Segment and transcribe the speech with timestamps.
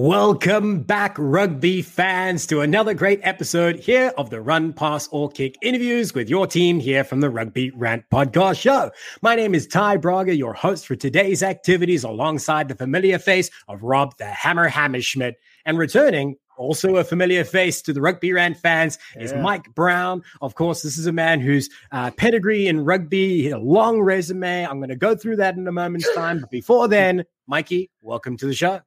[0.00, 5.56] Welcome back, rugby fans, to another great episode here of the Run, Pass, or Kick
[5.60, 8.92] interviews with your team here from the Rugby Rant Podcast Show.
[9.22, 13.82] My name is Ty Braga, your host for today's activities, alongside the familiar face of
[13.82, 15.32] Rob the Hammer Hammerschmidt.
[15.66, 19.22] And returning, also a familiar face to the Rugby Rant fans, yeah.
[19.22, 20.22] is Mike Brown.
[20.40, 24.64] Of course, this is a man whose uh, pedigree in rugby, a long resume.
[24.64, 26.38] I'm going to go through that in a moment's time.
[26.38, 28.80] But before then, Mikey, welcome to the show.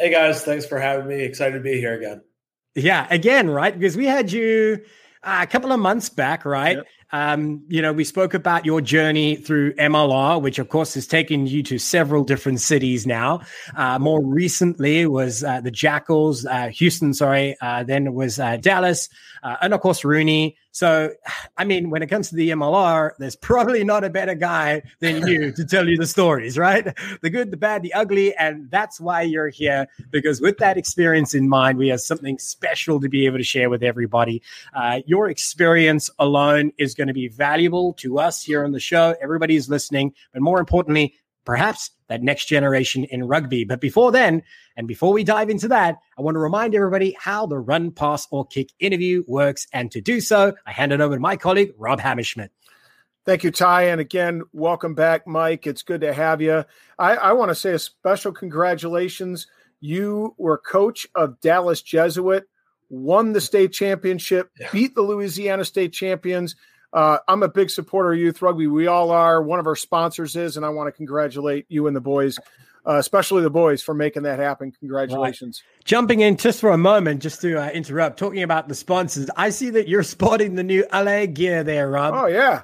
[0.00, 1.20] Hey guys, thanks for having me.
[1.20, 2.22] Excited to be here again.
[2.74, 3.78] Yeah, again, right?
[3.78, 4.82] Because we had you
[5.22, 6.78] uh, a couple of months back, right?
[6.78, 6.86] Yep.
[7.12, 11.46] Um, you know, we spoke about your journey through MLR, which of course has taken
[11.46, 13.42] you to several different cities now.
[13.76, 17.54] Uh, more recently was uh, the Jackals, uh, Houston, sorry.
[17.60, 19.10] Uh, then it was uh, Dallas,
[19.42, 20.56] uh, and of course RUNY.
[20.72, 21.10] So,
[21.56, 25.26] I mean, when it comes to the MLR, there's probably not a better guy than
[25.26, 26.86] you to tell you the stories, right?
[27.22, 28.34] The good, the bad, the ugly.
[28.36, 33.00] And that's why you're here, because with that experience in mind, we have something special
[33.00, 34.42] to be able to share with everybody.
[34.74, 39.14] Uh, your experience alone is going to be valuable to us here on the show.
[39.20, 40.14] Everybody's listening.
[40.32, 43.64] But more importantly, perhaps that next generation in rugby.
[43.64, 44.42] But before then,
[44.80, 48.26] and before we dive into that, I want to remind everybody how the run, pass,
[48.30, 49.66] or kick interview works.
[49.74, 52.48] And to do so, I hand it over to my colleague, Rob Hammerschmidt.
[53.26, 53.88] Thank you, Ty.
[53.88, 55.66] And again, welcome back, Mike.
[55.66, 56.64] It's good to have you.
[56.98, 59.48] I, I want to say a special congratulations.
[59.80, 62.48] You were coach of Dallas Jesuit,
[62.88, 64.70] won the state championship, yeah.
[64.72, 66.56] beat the Louisiana State champions.
[66.90, 68.66] Uh, I'm a big supporter of youth rugby.
[68.66, 69.42] We all are.
[69.42, 72.38] One of our sponsors is, and I want to congratulate you and the boys,
[72.86, 74.72] uh, especially the boys, for making that happen.
[74.80, 75.62] Congratulations.
[75.64, 75.84] Right.
[75.84, 79.50] Jumping in just for a moment, just to uh, interrupt, talking about the sponsors, I
[79.50, 82.14] see that you're sporting the new LA gear there, Rob.
[82.16, 82.62] Oh, yeah.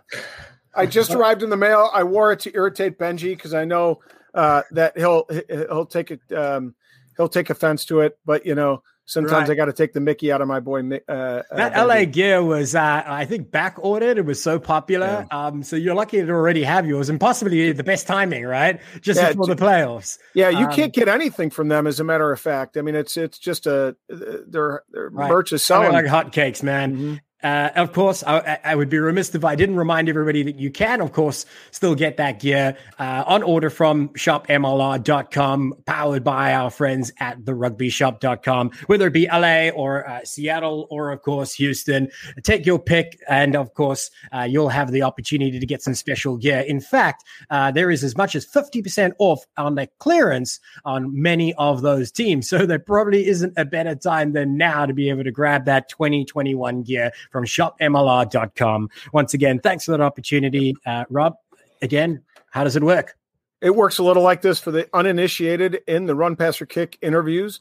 [0.75, 1.91] I just arrived in the mail.
[1.93, 4.01] I wore it to irritate Benji because I know
[4.35, 6.75] uh, that he'll he'll take it um,
[7.17, 8.19] he'll take offense to it.
[8.25, 9.51] But you know, Sometimes right.
[9.51, 10.81] I got to take the Mickey out of my boy.
[10.81, 14.19] Uh, uh that LA gear was, uh, I think, back ordered.
[14.19, 15.27] It was so popular.
[15.31, 15.47] Yeah.
[15.47, 18.81] Um, so you're lucky to already have yours, and possibly the best timing, right?
[19.01, 20.19] Just yeah, before the playoffs.
[20.35, 21.87] Yeah, you um, can't get anything from them.
[21.87, 25.29] As a matter of fact, I mean, it's it's just a their their right.
[25.29, 26.93] merch is selling like hotcakes, man.
[26.93, 27.15] Mm-hmm.
[27.43, 30.71] Uh, of course, I, I, would be remiss if I didn't remind everybody that you
[30.71, 36.71] can, of course, still get that gear uh, on order from shopmlr.com, powered by our
[36.71, 42.09] friends at therugbyshop.com, whether it be LA or uh, Seattle or, of course, Houston.
[42.43, 46.39] Take your pick, and of course, uh, you'll have the opportunity to get some special
[46.39, 46.61] gear.
[46.61, 51.53] In fact, uh, there is as much as 50% off on the clearance on many
[51.55, 52.51] of those teams.
[52.57, 55.91] So there probably isn't a better time than now to be able to grab that
[55.91, 58.91] 2021 gear from shopmlr.com.
[59.13, 60.75] Once again, thanks for that opportunity.
[60.85, 61.35] Uh, Rob,
[61.83, 63.17] again, how does it work?
[63.61, 67.61] It works a little like this for the uninitiated in the Run Passer Kick interviews.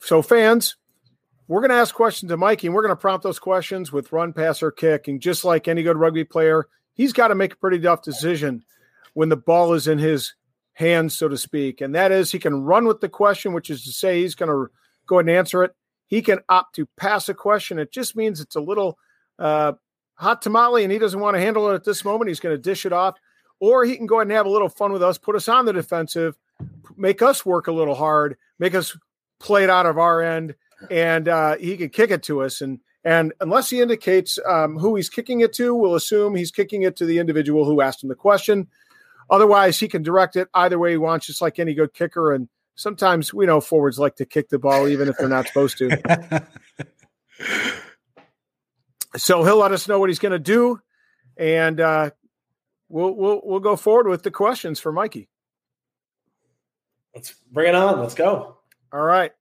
[0.00, 0.76] So, fans,
[1.46, 4.12] we're going to ask questions to Mikey, and we're going to prompt those questions with
[4.12, 5.08] Run pass, or Kick.
[5.08, 8.64] And just like any good rugby player, he's got to make a pretty tough decision
[9.12, 10.34] when the ball is in his
[10.72, 11.80] hands, so to speak.
[11.80, 14.50] And that is, he can run with the question, which is to say, he's going
[14.50, 14.72] to
[15.06, 15.72] go ahead and answer it.
[16.06, 17.78] He can opt to pass a question.
[17.78, 18.98] It just means it's a little
[19.38, 19.72] uh,
[20.14, 22.28] hot tamale and he doesn't want to handle it at this moment.
[22.28, 23.16] He's going to dish it off.
[23.60, 25.64] Or he can go ahead and have a little fun with us, put us on
[25.64, 26.36] the defensive,
[26.96, 28.96] make us work a little hard, make us
[29.38, 30.54] play it out of our end,
[30.90, 32.60] and uh, he can kick it to us.
[32.60, 36.82] And and unless he indicates um, who he's kicking it to, we'll assume he's kicking
[36.82, 38.66] it to the individual who asked him the question.
[39.30, 42.32] Otherwise, he can direct it either way he wants, just like any good kicker.
[42.32, 45.78] And sometimes we know forwards like to kick the ball even if they're not supposed
[45.78, 46.46] to.
[49.16, 50.80] so he'll let us know what he's going to do,
[51.36, 52.10] and uh,
[52.88, 55.28] we'll we'll we'll go forward with the questions for Mikey.
[57.14, 58.00] Let's bring it on.
[58.00, 58.58] Let's go.
[58.92, 59.32] All right.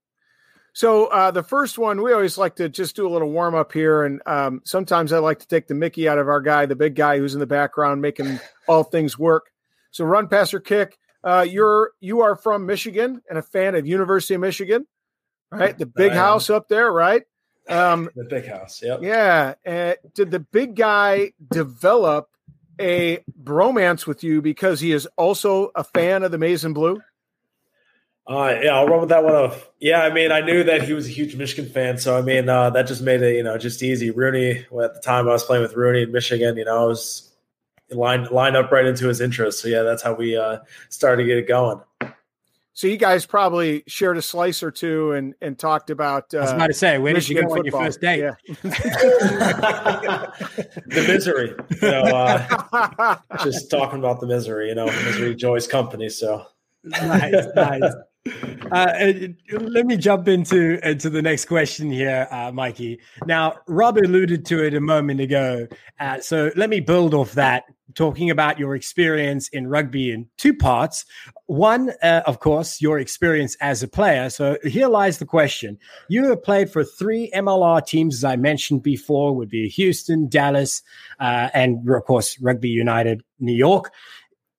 [0.76, 3.72] So uh, the first one, we always like to just do a little warm up
[3.72, 6.76] here, and um, sometimes I like to take the Mickey out of our guy, the
[6.76, 9.52] big guy who's in the background making all things work.
[9.92, 10.98] So run, pass, or kick.
[11.24, 14.88] Uh, you're you are from Michigan and a fan of University of Michigan,
[15.52, 15.78] right?
[15.78, 17.24] The big house up there, right?
[17.70, 18.82] Um, the big house.
[18.82, 19.02] Yep.
[19.04, 19.56] Yeah.
[19.66, 22.30] Uh, did the big guy develop
[22.80, 27.02] a bromance with you because he is also a fan of the Maize and Blue?
[28.26, 29.70] Uh, yeah, I'll run with that one off.
[29.80, 32.48] Yeah, I mean, I knew that he was a huge Michigan fan, so I mean,
[32.48, 34.12] uh, that just made it, you know, just easy.
[34.12, 36.86] RUNY, well, at the time I was playing with RUNY in Michigan, you know, I
[36.86, 37.34] was
[37.92, 39.62] lined lined up right into his interests.
[39.62, 40.60] So yeah, that's how we uh,
[40.90, 41.82] started to get it going.
[42.76, 46.34] So you guys probably shared a slice or two and and talked about.
[46.34, 47.80] Uh, I was about to say, where Michigan did you go football.
[47.80, 48.20] on your first date?
[48.20, 48.34] Yeah.
[50.88, 54.70] the misery, you know, uh, just talking about the misery.
[54.70, 56.10] You know, misery joys company.
[56.10, 56.46] So
[56.84, 57.94] nice, nice.
[58.26, 59.14] Uh,
[59.52, 63.00] let me jump into into the next question here, uh, Mikey.
[63.26, 65.68] Now, Rob alluded to it a moment ago,
[66.00, 67.66] uh, so let me build off that,
[67.96, 71.06] talking about your experience in rugby in two parts.
[71.48, 74.30] One, uh, of course, your experience as a player.
[74.30, 75.78] So here lies the question:
[76.08, 80.82] You have played for three MLR teams, as I mentioned before, would be Houston, Dallas,
[81.20, 83.92] uh, and of course, Rugby United, New York.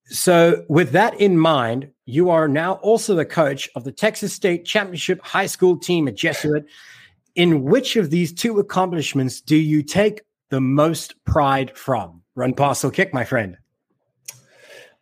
[0.07, 4.65] So, with that in mind, you are now also the coach of the Texas State
[4.65, 6.67] Championship High School team at Jesuit.
[7.35, 12.23] In which of these two accomplishments do you take the most pride from?
[12.37, 13.57] Run, pass, or kick, my friend.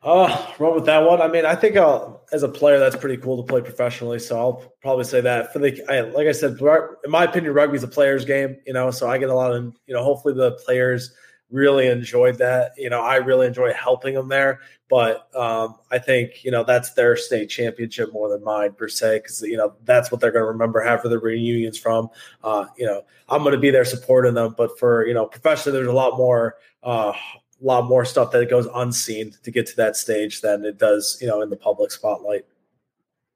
[0.02, 1.20] Uh, run with that one.
[1.20, 4.18] I mean, I think I'll, as a player, that's pretty cool to play professionally.
[4.18, 7.76] So I'll probably say that for the, I, like I said, in my opinion, rugby
[7.76, 10.34] is a player's game, you know, so I get a lot of, you know, hopefully
[10.34, 11.14] the players
[11.52, 12.72] really enjoyed that.
[12.76, 16.94] You know, I really enjoy helping them there, but um, I think you know that's
[16.94, 20.42] their state championship more than mine per se because you know that's what they're going
[20.42, 22.08] to remember half of the reunions from.
[22.42, 25.78] Uh, you know, I'm going to be there supporting them, but for you know professionally,
[25.78, 26.56] there's a lot more.
[26.82, 27.12] Uh,
[27.60, 31.16] a lot more stuff that goes unseen to get to that stage than it does,
[31.20, 32.44] you know, in the public spotlight.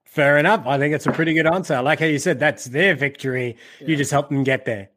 [0.05, 0.67] Fair enough.
[0.67, 1.75] I think it's a pretty good answer.
[1.75, 3.57] I like how you said that's their victory.
[3.81, 3.89] Yeah.
[3.89, 4.91] You just help them get there.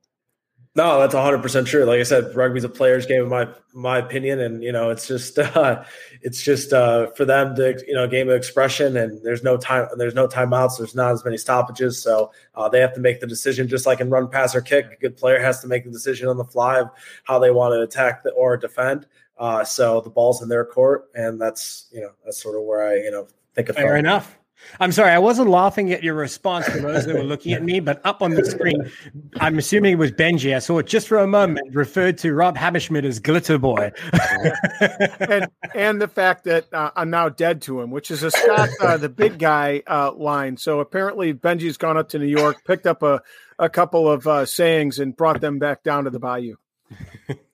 [0.80, 1.84] No, that's 100% true.
[1.84, 5.10] Like I said, rugby's a player's game in my my opinion and you know, it's
[5.10, 5.84] just uh,
[6.22, 9.90] it's just uh, for them to, you know, game of expression and there's no time
[9.98, 13.28] there's no timeouts, there's not as many stoppages, so uh, they have to make the
[13.28, 14.86] decision just like in run pass or kick.
[14.94, 16.90] A good player has to make the decision on the fly of
[17.26, 19.06] how they want to attack the, or defend.
[19.38, 22.88] Uh, so the ball's in their court and that's, you know, that's sort of where
[22.88, 24.39] I, you know, think of Fair enough.
[24.80, 27.80] I'm sorry, I wasn't laughing at your response for those that were looking at me,
[27.80, 28.92] but up on the screen,
[29.40, 30.56] I'm assuming it was Benji.
[30.56, 33.92] I saw it just for a moment referred to Rob Hammerschmidt as Glitter Boy.
[35.20, 38.70] and, and the fact that uh, I'm now dead to him, which is a Scott,
[38.82, 40.58] uh, the big guy uh, line.
[40.58, 43.22] So apparently Benji's gone up to New York, picked up a,
[43.58, 46.56] a couple of uh, sayings and brought them back down to the bayou.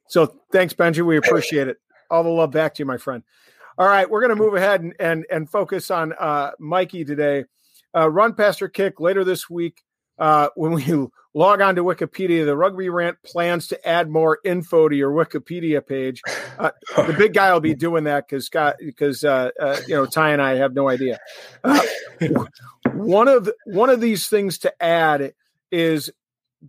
[0.07, 1.05] So thanks, Benji.
[1.05, 1.77] We appreciate it.
[2.09, 3.23] All the love back to you, my friend.
[3.77, 7.43] All right, we're going to move ahead and and, and focus on uh, Mikey today.
[7.93, 9.83] Uh, run pastor kick later this week.
[10.17, 10.85] Uh, when we
[11.33, 15.85] log on to Wikipedia, the Rugby Rant plans to add more info to your Wikipedia
[15.85, 16.21] page.
[16.57, 20.05] Uh, the big guy will be doing that because Scott, because uh, uh, you know
[20.05, 21.19] Ty and I have no idea.
[21.65, 21.81] Uh,
[22.93, 25.33] one of one of these things to add
[25.69, 26.09] is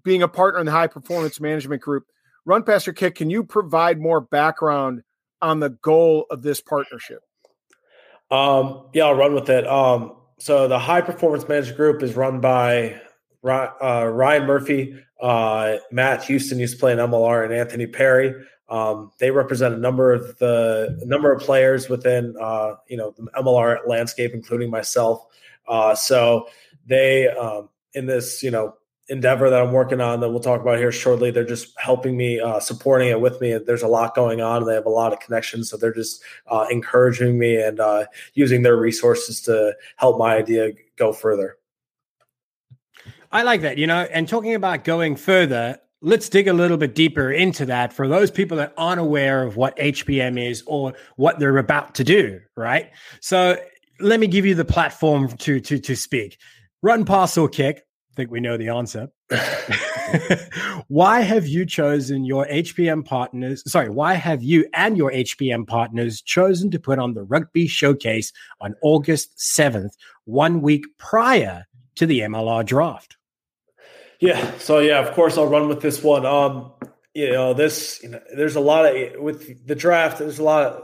[0.03, 2.07] being a partner in the High Performance Management Group.
[2.45, 5.05] Run Pastor Kick, can you provide more background
[5.43, 7.23] on the goal of this partnership?
[8.31, 9.67] Um, yeah, I'll run with it.
[9.67, 13.01] Um, so the High Performance Management Group is run by
[13.45, 18.35] uh, Ryan Murphy, uh, Matt Houston used to play in MLR, and Anthony Perry.
[18.69, 23.23] Um, they represent a number of the number of players within uh, you know the
[23.39, 25.25] MLR landscape, including myself.
[25.69, 26.49] Uh, so
[26.85, 28.75] they um, in this you know
[29.09, 31.31] endeavor that I'm working on that we'll talk about here shortly.
[31.31, 33.57] They're just helping me, uh, supporting it with me.
[33.59, 34.65] There's a lot going on.
[34.65, 38.63] They have a lot of connections, so they're just uh, encouraging me and uh, using
[38.63, 41.57] their resources to help my idea go further.
[43.31, 44.07] I like that, you know.
[44.13, 48.31] And talking about going further, let's dig a little bit deeper into that for those
[48.31, 52.41] people that aren't aware of what HPM is or what they're about to do.
[52.57, 52.91] Right.
[53.21, 53.57] So
[54.01, 56.39] let me give you the platform to to to speak.
[56.83, 57.86] Run, pass, or kick
[58.17, 59.09] think we know the answer.
[60.89, 63.63] why have you chosen your HPM partners?
[63.71, 68.33] Sorry, why have you and your HPM partners chosen to put on the rugby showcase
[68.61, 69.93] on August 7th,
[70.25, 73.17] one week prior to the MLR draft?
[74.19, 76.25] Yeah, so yeah, of course I'll run with this one.
[76.25, 76.73] Um,
[77.15, 80.65] you know, this you know, there's a lot of with the draft, there's a lot
[80.65, 80.83] of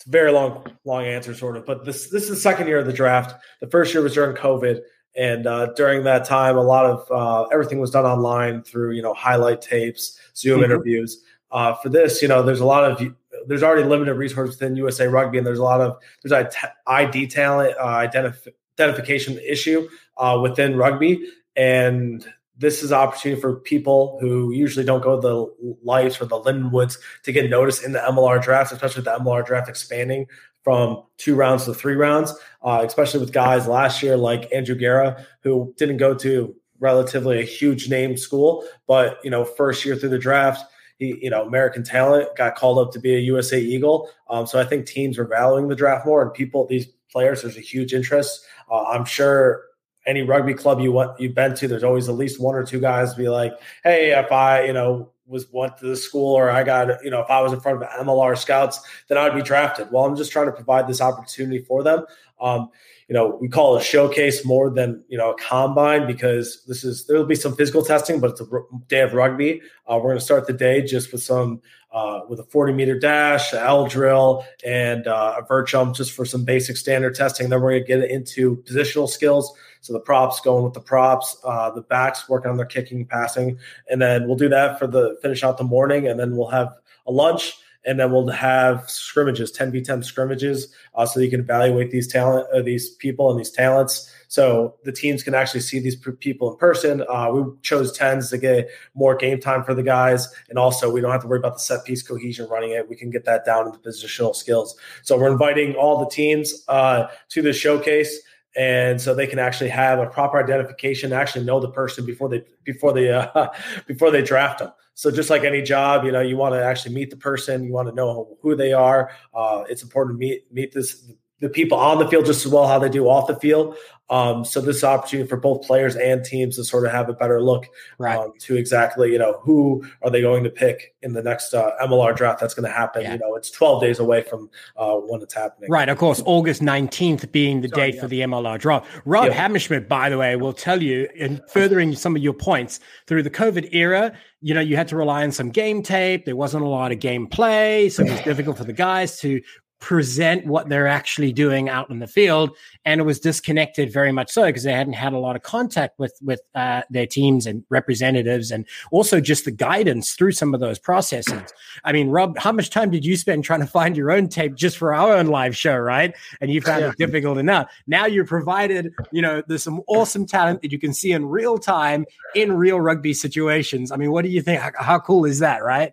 [0.00, 1.66] it's a very long, long answer, sort of.
[1.66, 3.34] But this this is the second year of the draft.
[3.60, 4.80] The first year was during COVID.
[5.16, 9.02] And uh, during that time, a lot of uh, everything was done online through you
[9.02, 10.64] know highlight tapes, Zoom mm-hmm.
[10.64, 11.22] interviews.
[11.50, 13.14] Uh, for this, you know, there's a lot of
[13.46, 16.54] there's already limited resources within USA Rugby, and there's a lot of there's
[16.86, 18.48] ID talent uh, identif-
[18.78, 19.88] identification issue
[20.18, 22.24] uh, within rugby, and
[22.60, 26.38] this is an opportunity for people who usually don't go to the lights or the
[26.38, 30.26] Lindenwoods to get noticed in the MLR draft, especially the MLR draft expanding
[30.62, 35.24] from two rounds to three rounds, uh, especially with guys last year like Andrew Guerra,
[35.42, 40.08] who didn't go to relatively a huge name school, but you know, first year through
[40.08, 40.64] the draft,
[40.98, 44.10] he, you know, American talent got called up to be a USA Eagle.
[44.28, 47.56] Um, so I think teams are valuing the draft more, and people, these players, there's
[47.56, 48.44] a huge interest.
[48.70, 49.64] Uh, I'm sure
[50.06, 52.80] any rugby club you want you've been to, there's always at least one or two
[52.80, 53.52] guys be like,
[53.84, 57.20] hey, if I, you know, was went to the school or I got, you know,
[57.20, 59.90] if I was in front of MLR scouts, then I'd be drafted.
[59.90, 62.04] Well, I'm just trying to provide this opportunity for them.
[62.40, 62.70] Um,
[63.08, 66.84] you know, we call it a showcase more than you know a combine because this
[66.84, 68.46] is there will be some physical testing, but it's a
[68.86, 69.60] day of rugby.
[69.88, 71.60] Uh, we're going to start the day just with some
[71.92, 76.24] uh, with a 40 meter dash, L drill, and uh, a vert jump just for
[76.24, 77.48] some basic standard testing.
[77.48, 79.52] Then we're going to get into positional skills.
[79.80, 83.58] So the props going with the props, uh, the backs working on their kicking, passing,
[83.88, 86.76] and then we'll do that for the finish out the morning, and then we'll have
[87.06, 87.54] a lunch
[87.86, 92.60] and then we'll have scrimmages, 10v10 scrimmages, uh, so you can evaluate these talent, uh,
[92.62, 94.12] these people and these talents.
[94.28, 97.04] So the teams can actually see these people in person.
[97.08, 101.00] Uh, we chose tens to get more game time for the guys, and also we
[101.00, 102.88] don't have to worry about the set piece cohesion running it.
[102.88, 104.76] We can get that down into positional skills.
[105.02, 108.20] So we're inviting all the teams uh, to the showcase
[108.56, 112.42] and so they can actually have a proper identification actually know the person before they
[112.64, 113.48] before they uh,
[113.86, 116.94] before they draft them so just like any job, you know, you want to actually
[116.94, 119.10] meet the person, you want to know who they are.
[119.32, 122.66] Uh, it's important to meet meet this the people on the field just as well
[122.66, 123.76] how they do off the field.
[124.10, 127.40] Um, so this opportunity for both players and teams to sort of have a better
[127.40, 127.66] look
[127.98, 128.18] right.
[128.18, 131.70] um, to exactly you know who are they going to pick in the next uh,
[131.80, 133.02] MLR draft that's going to happen.
[133.02, 133.12] Yeah.
[133.12, 135.70] You know, it's 12 days away from uh, when it's happening.
[135.70, 135.88] Right.
[135.88, 138.00] Of course, August 19th being the Sorry, date yeah.
[138.00, 138.90] for the MLR draft.
[139.04, 139.48] Rob yeah.
[139.48, 143.30] Hammerschmidt, by the way, will tell you in furthering some of your points through the
[143.30, 144.12] COVID era.
[144.42, 146.24] You know, you had to rely on some game tape.
[146.24, 149.40] There wasn't a lot of game play, so it was difficult for the guys to
[149.80, 152.56] present what they're actually doing out in the field.
[152.84, 155.98] And it was disconnected very much so because they hadn't had a lot of contact
[155.98, 160.60] with with uh, their teams and representatives and also just the guidance through some of
[160.60, 161.52] those processes.
[161.84, 164.54] I mean rob how much time did you spend trying to find your own tape
[164.54, 166.14] just for our own live show right?
[166.40, 166.90] And you found yeah.
[166.90, 167.70] it difficult enough.
[167.86, 171.58] Now you're provided you know there's some awesome talent that you can see in real
[171.58, 173.90] time in real rugby situations.
[173.90, 174.60] I mean what do you think?
[174.60, 175.92] How, how cool is that right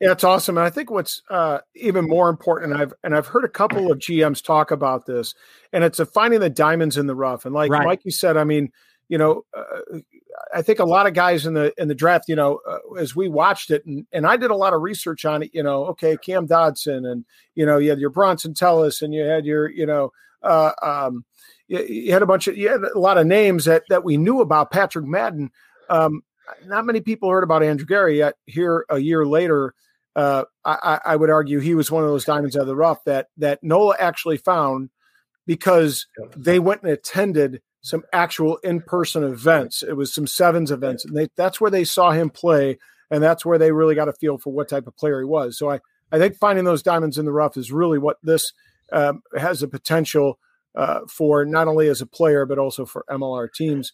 [0.00, 0.58] yeah, it's awesome.
[0.58, 3.90] And I think what's uh, even more important, and I've and I've heard a couple
[3.90, 5.34] of GMs talk about this,
[5.72, 7.46] and it's a finding the diamonds in the rough.
[7.46, 7.84] And like right.
[7.84, 8.70] Mike, you said, I mean,
[9.08, 9.98] you know, uh,
[10.54, 13.16] I think a lot of guys in the in the draft, you know, uh, as
[13.16, 15.50] we watched it, and, and I did a lot of research on it.
[15.54, 17.24] You know, okay, Cam Dodson, and
[17.54, 20.12] you know, you had your Bronson Teles, and you had your, you know,
[20.42, 21.24] uh, um,
[21.68, 24.18] you, you, had a bunch of you had a lot of names that that we
[24.18, 24.70] knew about.
[24.70, 25.50] Patrick Madden.
[25.88, 26.22] Um,
[26.66, 28.34] not many people heard about Andrew Guerra yet.
[28.46, 29.74] Here a year later,
[30.16, 33.04] uh, I, I, would argue he was one of those diamonds out of the rough
[33.04, 34.88] that that Nola actually found
[35.46, 39.82] because they went and attended some actual in-person events.
[39.82, 42.78] It was some sevens events, and they, that's where they saw him play,
[43.10, 45.58] and that's where they really got a feel for what type of player he was.
[45.58, 45.80] So I,
[46.10, 48.54] I think finding those diamonds in the rough is really what this
[48.92, 50.38] um, has the potential
[50.74, 53.92] uh, for not only as a player but also for MLR teams.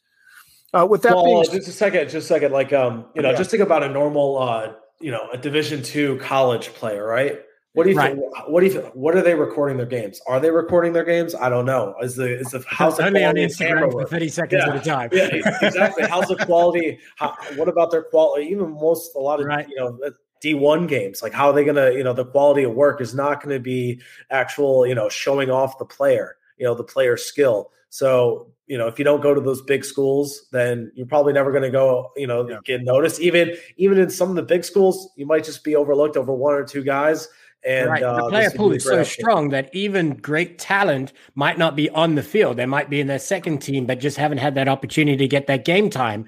[0.73, 3.31] Uh, with that well, being, just a second, just a second, like um, you know,
[3.31, 3.37] yeah.
[3.37, 7.40] just think about a normal uh, you know a Division two college player, right?
[7.75, 8.14] What do you right.
[8.14, 8.49] think?
[8.49, 8.94] What do you think?
[8.94, 10.21] What are they recording their games?
[10.26, 11.35] Are they recording their games?
[11.35, 11.94] I don't know.
[12.02, 14.75] Is the is the how's the only on Instagram for thirty seconds yeah.
[14.75, 15.09] at a time?
[15.12, 16.06] yeah, exactly.
[16.06, 16.99] How's the quality?
[17.16, 18.47] How, what about their quality?
[18.47, 19.66] Even most a lot of right.
[19.68, 19.99] you know
[20.42, 21.23] D one games.
[21.23, 23.61] Like how are they gonna you know the quality of work is not going to
[23.61, 27.73] be actual you know showing off the player you know the player skill.
[27.88, 31.50] So you know if you don't go to those big schools then you're probably never
[31.50, 32.57] going to go you know yeah.
[32.64, 36.17] get noticed even even in some of the big schools you might just be overlooked
[36.17, 37.29] over one or two guys
[37.64, 38.02] and right.
[38.02, 42.14] uh, the player pool is so strong that even great talent might not be on
[42.14, 45.19] the field they might be in their second team but just haven't had that opportunity
[45.19, 46.25] to get that game time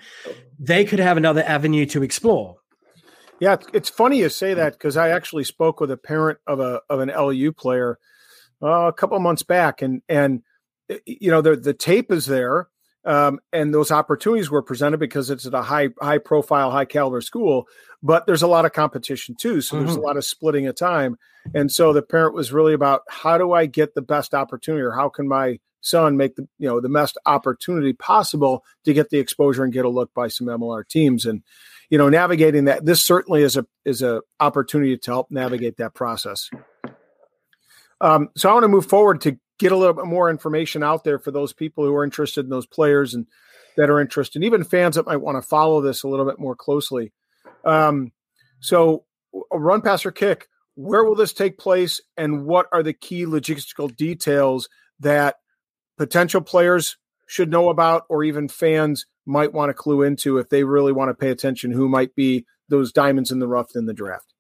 [0.59, 2.57] they could have another avenue to explore
[3.41, 6.83] yeah it's funny you say that because i actually spoke with a parent of a
[6.91, 7.99] of an lu player
[8.63, 10.43] uh, a couple months back and and
[11.07, 12.69] you know the the tape is there
[13.07, 17.21] um, and those opportunities were presented because it's at a high high profile high caliber
[17.21, 17.67] school
[18.03, 19.85] but there's a lot of competition too so mm-hmm.
[19.85, 20.07] there's a mm-hmm.
[20.07, 21.17] lot of splitting of time
[21.55, 24.93] and so the parent was really about how do i get the best opportunity or
[24.93, 29.19] how can my son make the you know the best opportunity possible to get the
[29.19, 31.43] exposure and get a look by some mlr teams and
[31.91, 35.95] you know navigating that this certainly is a is a opportunity to help navigate that
[35.95, 36.49] process
[38.01, 41.05] um, so i want to move forward to get a little bit more information out
[41.05, 43.27] there for those people who are interested in those players and
[43.77, 46.55] that are interested, even fans that might want to follow this a little bit more
[46.55, 47.13] closely.
[47.65, 48.13] Um,
[48.61, 49.05] so,
[49.53, 50.49] a run, pass, or kick.
[50.77, 54.69] Where will this take place, and what are the key logistical details
[55.01, 55.37] that
[55.97, 56.97] potential players
[57.27, 61.11] should know about, or even fans might want to clue into if they really want
[61.11, 61.73] to pay attention?
[61.73, 64.34] Who might be those diamonds in the rough in the draft?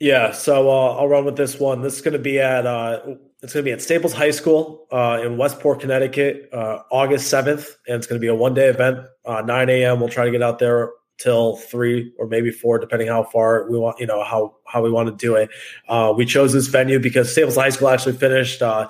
[0.00, 1.82] Yeah, so uh, I'll run with this one.
[1.82, 3.00] This is going to be at uh,
[3.42, 7.76] it's going to be at Staples High School uh, in Westport, Connecticut, uh, August seventh,
[7.88, 9.00] and it's going to be a one day event.
[9.24, 9.98] Uh, Nine a.m.
[9.98, 13.76] We'll try to get out there till three or maybe four, depending how far we
[13.76, 13.98] want.
[13.98, 15.50] You know how how we want to do it.
[15.88, 18.88] Uh, we chose this venue because Staples High School actually finished uh,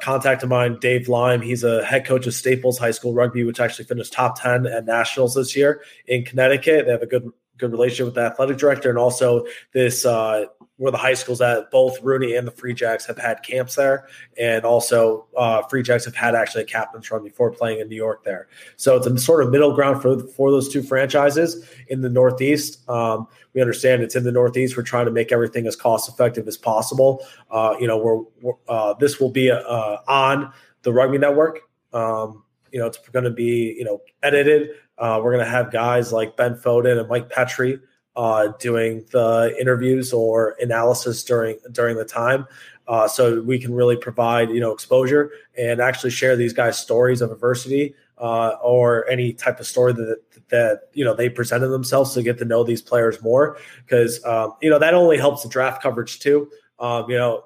[0.00, 1.42] contact of mine, Dave Lime.
[1.42, 4.84] He's a head coach of Staples High School Rugby, which actually finished top 10 at
[4.84, 6.86] nationals this year in Connecticut.
[6.86, 10.46] They have a good good relationship with the athletic director and also this uh,
[10.76, 14.08] where the high schools at both RUNY and the Free Jacks have had camps there,
[14.38, 17.96] and also uh, Free Jacks have had actually a captain's run before playing in New
[17.96, 18.48] York there.
[18.76, 22.88] So it's a sort of middle ground for for those two franchises in the Northeast.
[22.88, 24.76] Um, we understand it's in the Northeast.
[24.76, 27.24] We're trying to make everything as cost effective as possible.
[27.50, 31.60] Uh, you know, we're, we're uh, this will be uh, on the Rugby Network.
[31.92, 32.43] Um,
[32.74, 34.70] you know, it's going to be you know edited.
[34.98, 37.78] Uh, we're going to have guys like Ben Foden and Mike Petri
[38.16, 42.46] uh, doing the interviews or analysis during during the time.
[42.88, 47.22] Uh, so we can really provide you know exposure and actually share these guys' stories
[47.22, 52.12] of adversity uh, or any type of story that that you know they presented themselves
[52.12, 55.48] to get to know these players more because um, you know that only helps the
[55.48, 56.50] draft coverage too.
[56.80, 57.44] Um, you know.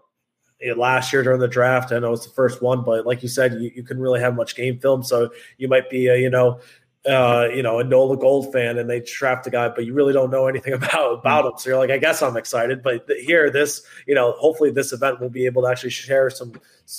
[0.76, 3.54] Last year during the draft, I know it's the first one, but like you said,
[3.54, 6.60] you, you couldn't really have much game film, so you might be, a, you know,
[7.08, 10.12] uh, you know, a Nola Gold fan and they draft a guy, but you really
[10.12, 11.52] don't know anything about about him.
[11.56, 12.82] So you're like, I guess I'm excited.
[12.82, 16.28] But th- here, this, you know, hopefully this event will be able to actually share
[16.30, 16.52] some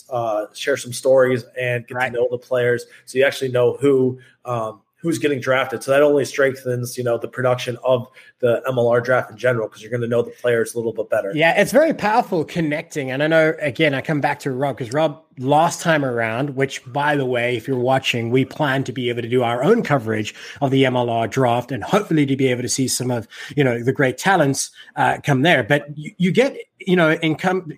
[0.09, 2.11] uh, share some stories and get right.
[2.11, 5.83] to know the players, so you actually know who um, who's getting drafted.
[5.83, 8.07] So that only strengthens, you know, the production of
[8.39, 11.09] the MLR draft in general because you're going to know the players a little bit
[11.09, 11.31] better.
[11.33, 13.11] Yeah, it's very powerful connecting.
[13.11, 16.83] And I know, again, I come back to Rob because Rob last time around, which
[16.91, 19.81] by the way, if you're watching, we plan to be able to do our own
[19.83, 23.63] coverage of the MLR draft and hopefully to be able to see some of, you
[23.63, 25.63] know, the great talents uh, come there.
[25.63, 27.71] But you, you get, you know, income,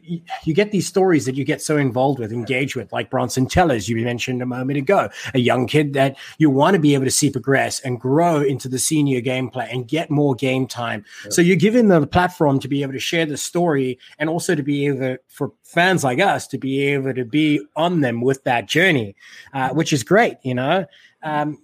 [0.44, 3.88] you get these stories that you get so involved with, engaged with, like Bronson Teles,
[3.88, 7.12] you mentioned a moment ago, a young kid that you want to be able to
[7.12, 11.04] see progress and grow into the senior gameplay and get more game time.
[11.24, 11.32] Yeah.
[11.32, 14.64] So you're given the platform to be able to share the story and also to
[14.64, 18.44] be able to, for fans like us to be able to be on them with
[18.44, 19.16] that journey,
[19.54, 20.86] uh, which is great, you know.
[21.24, 21.58] Um,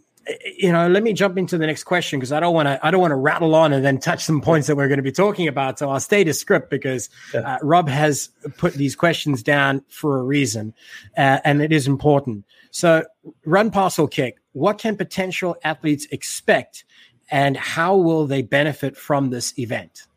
[0.58, 2.86] you know, let me jump into the next question because I don't want to.
[2.86, 5.04] I don't want to rattle on and then touch some points that we're going to
[5.04, 5.80] be talking about.
[5.80, 10.24] So I'll stay to script because uh, Rob has put these questions down for a
[10.24, 10.74] reason,
[11.18, 12.46] uh, and it is important.
[12.72, 13.06] So,
[13.46, 14.38] run, pass, or kick.
[14.52, 16.84] What can potential athletes expect,
[17.32, 20.08] and how will they benefit from this event?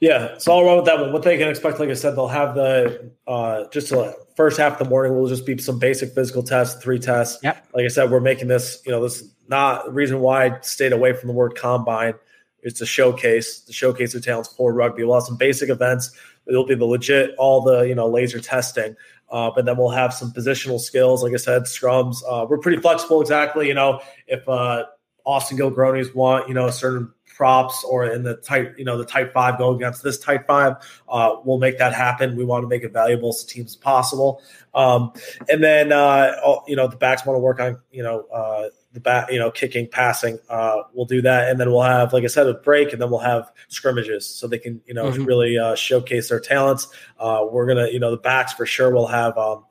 [0.00, 1.12] Yeah, so I'll run with that one.
[1.12, 4.74] What they can expect, like I said, they'll have the uh, just the first half
[4.74, 7.42] of the morning will just be some basic physical tests, three tests.
[7.42, 7.66] Yep.
[7.74, 8.80] Like I said, we're making this.
[8.86, 12.14] You know, this not the reason why I stayed away from the word combine.
[12.62, 15.02] It's a showcase, the showcase of talents for rugby.
[15.02, 16.12] We'll have some basic events.
[16.46, 18.94] It'll be the legit, all the you know laser testing.
[19.30, 21.24] Uh, but then we'll have some positional skills.
[21.24, 22.22] Like I said, scrums.
[22.28, 23.20] Uh, we're pretty flexible.
[23.20, 23.66] Exactly.
[23.66, 24.84] You know, if uh,
[25.26, 29.04] Austin Gilgronis want you know a certain props or in the type, you know, the
[29.04, 30.74] type five going against this type five,
[31.08, 32.36] uh, we'll make that happen.
[32.36, 34.42] We want to make it valuable to teams as possible.
[34.74, 35.12] Um,
[35.48, 36.32] and then, uh,
[36.66, 39.52] you know, the backs want to work on, you know, uh, the back, you know,
[39.52, 40.40] kicking, passing.
[40.48, 43.08] Uh, we'll do that, and then we'll have, like I said, a break, and then
[43.10, 45.24] we'll have scrimmages, so they can, you know, mm-hmm.
[45.24, 46.88] really uh, showcase their talents.
[47.20, 49.64] Uh, we're gonna, you know, the backs for sure will have um,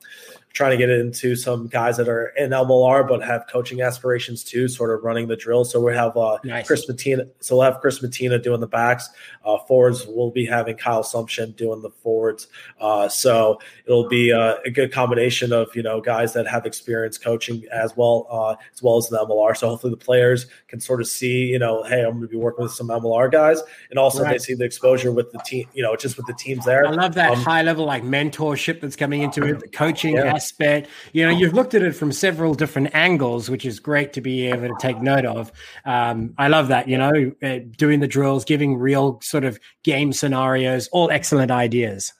[0.57, 4.67] trying to get into some guys that are in MLR but have coaching aspirations too,
[4.67, 5.63] sort of running the drill.
[5.63, 6.65] So we have uh, nice.
[6.65, 7.29] Chris Mattina.
[7.41, 9.07] So we'll have Chris Mattina doing the backs.
[9.45, 12.47] Uh, forwards, we'll be having Kyle Sumsion doing the forwards.
[12.81, 17.19] Uh, so it'll be uh, a good combination of you know guys that have experience
[17.19, 19.55] coaching as well uh, as well as the MLR.
[19.55, 22.35] So hopefully the players can sort of see you know, hey, I'm going to be
[22.35, 24.31] working with some MLR guys, and also right.
[24.31, 26.87] they see the exposure with the team, you know, just with the teams there.
[26.87, 30.33] I love that um, high level like mentorship that's coming into it, the coaching yeah.
[30.33, 30.46] aspect.
[30.47, 34.21] Spent, you know, you've looked at it from several different angles, which is great to
[34.21, 35.51] be able to take note of.
[35.85, 36.87] Um, I love that.
[36.87, 42.13] You know, uh, doing the drills, giving real sort of game scenarios, all excellent ideas.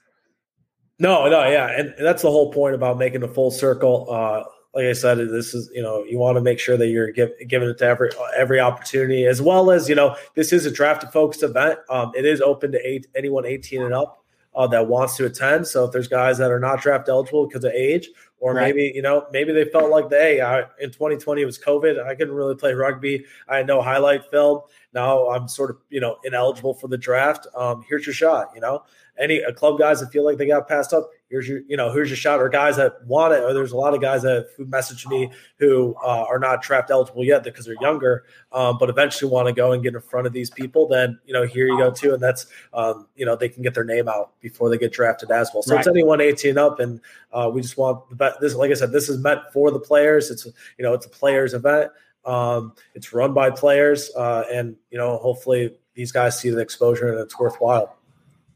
[1.00, 4.08] No, no, yeah, and that's the whole point about making a full circle.
[4.10, 7.12] Uh, like I said, this is you know you want to make sure that you're
[7.12, 10.72] give, giving it to every every opportunity, as well as you know this is a
[10.72, 11.80] draft focused event.
[11.90, 14.17] Um, it is open to eight, anyone 18 and up
[14.58, 15.68] uh, that wants to attend.
[15.68, 18.64] So if there's guys that are not draft eligible because of age, or right.
[18.64, 22.16] maybe you know maybe they felt like they hey, in 2020 it was COVID, I
[22.16, 23.26] couldn't really play rugby.
[23.48, 24.62] I had no highlight film.
[24.94, 27.48] Now I'm sort of you know ineligible for the draft.
[27.56, 28.50] Um, here's your shot.
[28.56, 28.84] You know,
[29.20, 31.92] any uh, club guys that feel like they got passed up, here's your, you know,
[31.92, 32.40] here's your shot.
[32.40, 35.30] Or guys that want it, or there's a lot of guys that who message me
[35.58, 39.54] who uh, are not draft eligible yet because they're younger, um, but eventually want to
[39.54, 40.88] go and get in front of these people.
[40.88, 43.74] Then you know, here you go too, and that's um, you know they can get
[43.74, 45.64] their name out before they get drafted as well.
[45.64, 45.80] So right.
[45.80, 47.00] it's anyone 18 up, and
[47.32, 48.40] uh, we just want the best.
[48.40, 50.32] This, like I said, this is meant for the players.
[50.32, 51.92] It's you know, it's a players event.
[52.26, 57.12] Um, it's run by players, uh, and you know, hopefully these guys see the exposure
[57.12, 57.97] and it's worthwhile.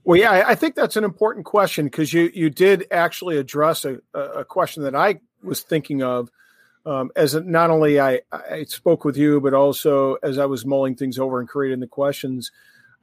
[0.03, 3.99] Well, yeah, I think that's an important question because you you did actually address a,
[4.13, 6.29] a question that I was thinking of
[6.85, 10.95] um, as not only I, I spoke with you, but also as I was mulling
[10.95, 12.51] things over and creating the questions.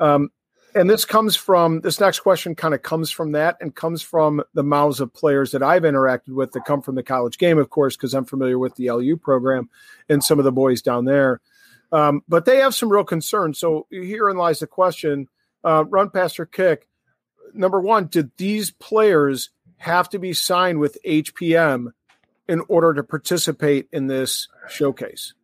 [0.01, 0.31] Um,
[0.75, 4.43] and this comes from this next question kind of comes from that and comes from
[4.55, 7.71] the mouths of players that I've interacted with that come from the college game, of
[7.71, 9.71] course, because I'm familiar with the LU program
[10.09, 11.41] and some of the boys down there.
[11.91, 13.59] Um, but they have some real concerns.
[13.59, 15.29] So herein lies the question:
[15.65, 16.89] uh, Run, passer, kick.
[17.55, 21.93] Number one, did these players have to be signed with HPM
[22.49, 25.35] in order to participate in this showcase?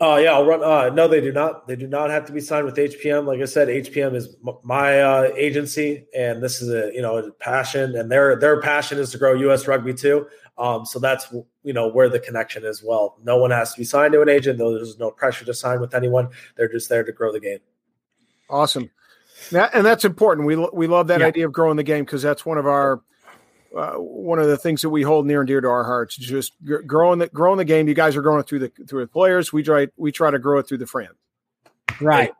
[0.00, 0.62] Uh, yeah, I'll run.
[0.62, 1.68] Uh, no, they do not.
[1.68, 3.26] They do not have to be signed with HPM.
[3.26, 7.16] Like I said, HPM is m- my uh, agency, and this is a you know
[7.18, 9.68] a passion, and their their passion is to grow U.S.
[9.68, 10.26] rugby too.
[10.58, 12.82] Um, so that's you know where the connection is.
[12.82, 14.58] Well, no one has to be signed to an agent.
[14.58, 16.28] Though there's no pressure to sign with anyone.
[16.56, 17.60] They're just there to grow the game.
[18.50, 18.90] Awesome,
[19.50, 20.46] that, and that's important.
[20.46, 21.26] We we love that yeah.
[21.26, 23.02] idea of growing the game because that's one of our
[23.76, 26.16] uh, one of the things that we hold near and dear to our hearts.
[26.16, 26.52] Just
[26.86, 27.88] growing the growing the game.
[27.88, 29.52] You guys are growing through the through the players.
[29.52, 31.10] We try we try to grow it through the fans.
[32.00, 32.32] Right.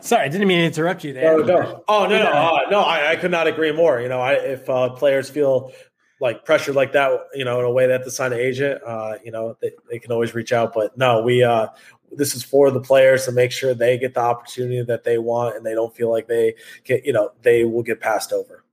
[0.00, 1.38] Sorry, I didn't mean to interrupt you there.
[1.38, 1.84] No, no.
[1.88, 2.80] Oh no, no, uh, no!
[2.80, 4.00] I, I, could not agree more.
[4.00, 5.72] You know, I, if uh, players feel
[6.20, 9.14] like pressured like that, you know, in a way that to sign an agent, uh,
[9.24, 10.74] you know, they, they can always reach out.
[10.74, 11.68] But no, we uh,
[12.16, 15.56] this is for the players to make sure they get the opportunity that they want
[15.56, 18.64] and they don't feel like they get, you know, they will get passed over.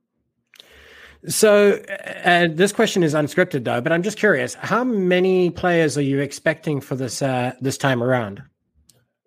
[1.27, 1.73] So,
[2.23, 6.19] uh, this question is unscripted though, but I'm just curious: how many players are you
[6.19, 8.41] expecting for this uh, this time around?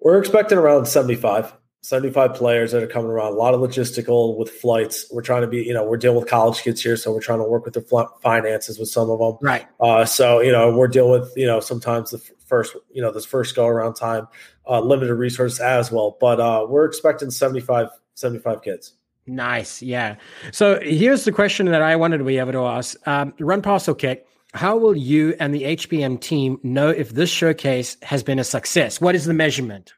[0.00, 3.32] We're expecting around 75, 75 players that are coming around.
[3.32, 5.06] A lot of logistical with flights.
[5.10, 7.40] We're trying to be, you know, we're dealing with college kids here, so we're trying
[7.40, 9.38] to work with the finances with some of them.
[9.42, 9.66] Right.
[9.80, 12.18] Uh, so you know, we're dealing with you know sometimes the
[12.52, 14.28] first, you know, this first go around time,
[14.68, 16.18] uh, limited resources as well.
[16.20, 18.92] But uh, we're expecting 75, 75 kids.
[19.26, 19.80] Nice.
[19.80, 20.16] Yeah.
[20.50, 22.96] So here's the question that I wanted to be able to ask.
[23.08, 24.26] Um, run pass or kick.
[24.52, 29.00] How will you and the HPM team know if this showcase has been a success?
[29.00, 29.94] What is the measurement?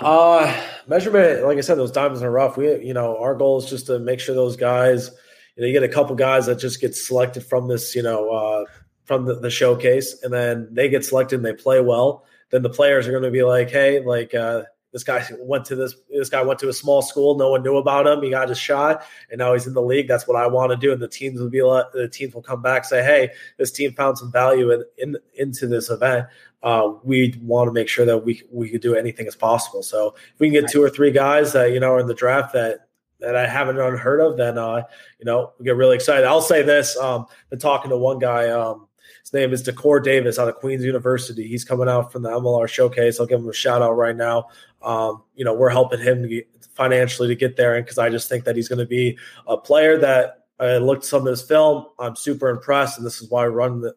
[0.00, 2.56] Uh measurement, like I said, those diamonds are rough.
[2.56, 5.10] We, you know, our goal is just to make sure those guys,
[5.56, 8.30] you know, you get a couple guys that just get selected from this, you know,
[8.30, 8.64] uh,
[9.04, 12.24] from the, the showcase, and then they get selected and they play well.
[12.50, 15.76] Then the players are going to be like, hey, like, uh, this guy went to
[15.76, 17.36] this this guy went to a small school.
[17.36, 18.22] No one knew about him.
[18.22, 20.08] He got his shot and now he's in the league.
[20.08, 20.92] That's what i want to do.
[20.92, 24.16] And the teams will be the teams will come back say hey this team found
[24.16, 26.26] some value in, in into this event
[26.62, 30.14] uh, we want to make sure that we we could do anything as possible so
[30.16, 32.52] if we can get two or three guys that you know are in the draft
[32.52, 32.88] that
[33.20, 34.82] that I haven't unheard of, then uh,
[35.18, 36.26] you know we get really excited.
[36.26, 38.48] I'll say this: um, been talking to one guy.
[38.48, 38.86] Um,
[39.22, 41.46] his name is Decor Davis out of Queens University.
[41.46, 43.20] He's coming out from the MLR showcase.
[43.20, 44.46] I'll give him a shout out right now.
[44.82, 46.28] Um, you know, we're helping him
[46.74, 49.56] financially to get there, and because I just think that he's going to be a
[49.56, 51.86] player that I looked some of his film.
[51.98, 53.94] I'm super impressed, and this is why I run the,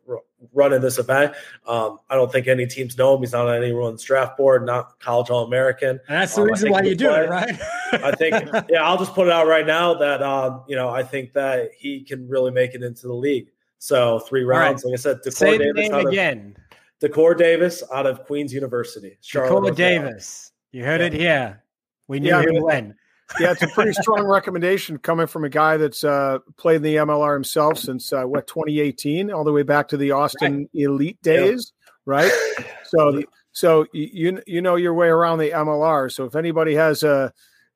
[0.53, 1.33] running this event.
[1.67, 3.21] Um, I don't think any teams know him.
[3.21, 5.89] He's not on anyone's draft board, not college All American.
[5.89, 7.59] And that's the um, reason why you do it, right?
[7.93, 8.35] I think,
[8.69, 11.71] yeah, I'll just put it out right now that um, you know I think that
[11.77, 13.49] he can really make it into the league.
[13.79, 14.91] So three rounds, right.
[14.91, 16.55] like I said, Decor Say Davis the name again.
[16.57, 19.17] Of, Decor Davis out of Queens University.
[19.21, 20.51] Charlotte, Decor Davis.
[20.71, 21.07] You heard yeah.
[21.07, 21.63] it here.
[22.07, 22.95] We knew yeah, him when.
[23.39, 26.95] Yeah, it's a pretty strong recommendation coming from a guy that's uh, played in the
[26.95, 30.69] MLR himself since uh, what 2018, all the way back to the Austin right.
[30.73, 31.73] Elite days,
[32.05, 32.31] right?
[32.83, 36.11] So, so you you know your way around the MLR.
[36.11, 37.31] So if anybody has a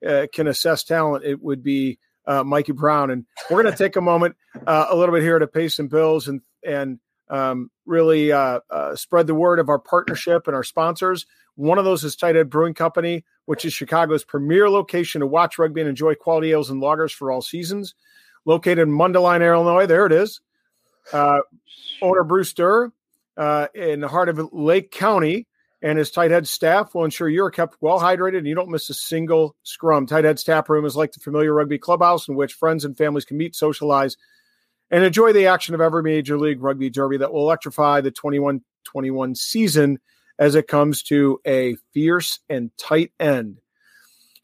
[0.06, 3.10] uh, can assess talent, it would be uh, Mikey Brown.
[3.10, 5.88] And we're going to take a moment, uh, a little bit here to pay some
[5.88, 10.64] bills and and um, really uh, uh, spread the word of our partnership and our
[10.64, 11.26] sponsors.
[11.56, 15.80] One of those is Tight Brewing Company, which is Chicago's premier location to watch rugby
[15.80, 17.94] and enjoy quality ales and lagers for all seasons.
[18.44, 20.40] Located in Mundelein, Illinois, there it is.
[21.12, 21.40] Uh,
[22.02, 22.92] owner Bruce Durr
[23.36, 25.46] uh, in the heart of Lake County
[25.82, 28.88] and his tight head staff will ensure you're kept well hydrated and you don't miss
[28.90, 30.06] a single scrum.
[30.06, 33.24] Tight Head's tap room is like the familiar rugby clubhouse in which friends and families
[33.24, 34.16] can meet, socialize,
[34.90, 38.62] and enjoy the action of every major league rugby derby that will electrify the 21
[38.84, 39.98] 21 season
[40.38, 43.58] as it comes to a fierce and tight end.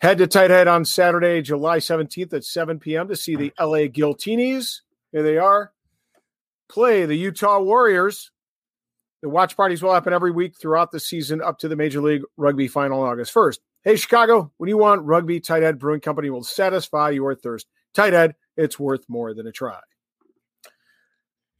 [0.00, 3.06] Head to Tight Head on Saturday, July 17th at 7 p.m.
[3.08, 4.80] to see the LA Giltinis.
[5.12, 5.72] Here they are.
[6.68, 8.32] Play the Utah Warriors
[9.22, 12.22] the watch parties will happen every week throughout the season up to the Major League
[12.36, 13.58] Rugby final on August 1st.
[13.84, 17.68] Hey, Chicago, when you want rugby, Tight Head Brewing Company will satisfy your thirst.
[17.94, 19.78] Tight Head, it's worth more than a try.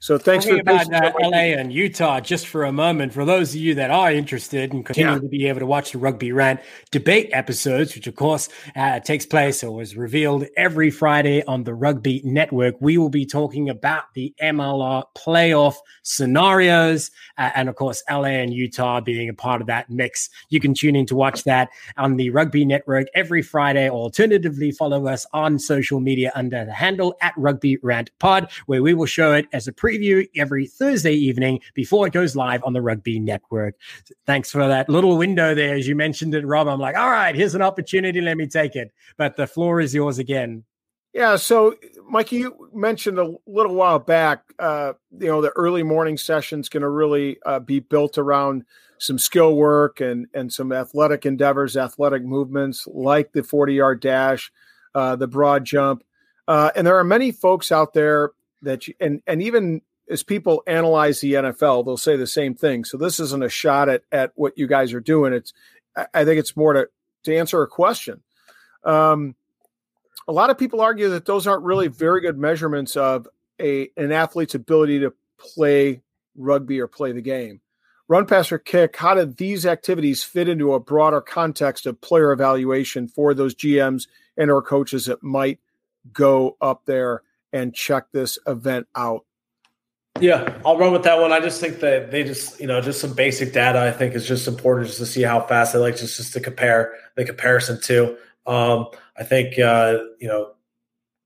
[0.03, 3.13] So thanks Talking for about uh, LA and Utah just for a moment.
[3.13, 5.19] For those of you that are interested and continue yeah.
[5.21, 6.59] to be able to watch the Rugby Rant
[6.91, 11.73] debate episodes, which of course uh, takes place or was revealed every Friday on the
[11.73, 18.03] Rugby Network, we will be talking about the MLR playoff scenarios, uh, and of course
[18.11, 20.29] LA and Utah being a part of that mix.
[20.49, 23.89] You can tune in to watch that on the Rugby Network every Friday.
[23.89, 28.83] Or alternatively, follow us on social media under the handle at Rugby Rant Pod, where
[28.83, 32.63] we will show it as a pre preview every Thursday evening before it goes live
[32.65, 33.75] on the Rugby Network.
[34.27, 35.75] Thanks for that little window there.
[35.75, 38.21] As you mentioned it, Rob, I'm like, all right, here's an opportunity.
[38.21, 38.93] Let me take it.
[39.17, 40.65] But the floor is yours again.
[41.13, 41.37] Yeah.
[41.37, 41.77] So,
[42.09, 46.83] Mikey, you mentioned a little while back, uh, you know, the early morning session's going
[46.83, 48.65] to really uh, be built around
[48.97, 54.51] some skill work and and some athletic endeavors, athletic movements like the 40 yard dash,
[54.95, 56.03] uh, the broad jump.
[56.49, 58.31] Uh, and there are many folks out there
[58.63, 62.85] that you, and and even as people analyze the NFL, they'll say the same thing.
[62.85, 65.33] So this isn't a shot at at what you guys are doing.
[65.33, 65.53] It's
[66.15, 66.89] I think it's more to
[67.25, 68.23] to answer a question.
[68.85, 69.35] Um,
[70.27, 73.29] a lot of people argue that those aren't really very good measurements of
[73.61, 76.01] a an athlete's ability to play
[76.37, 77.61] rugby or play the game.
[78.09, 78.97] Run, pass, or kick.
[78.97, 84.07] How do these activities fit into a broader context of player evaluation for those GMs
[84.37, 85.61] and or coaches that might
[86.13, 87.23] go up there
[87.53, 89.25] and check this event out?
[90.21, 91.33] Yeah, I'll run with that one.
[91.33, 93.81] I just think that they just, you know, just some basic data.
[93.81, 96.41] I think is just important just to see how fast they like just just to
[96.41, 98.17] compare the comparison to.
[98.47, 100.53] Um, I think uh, you know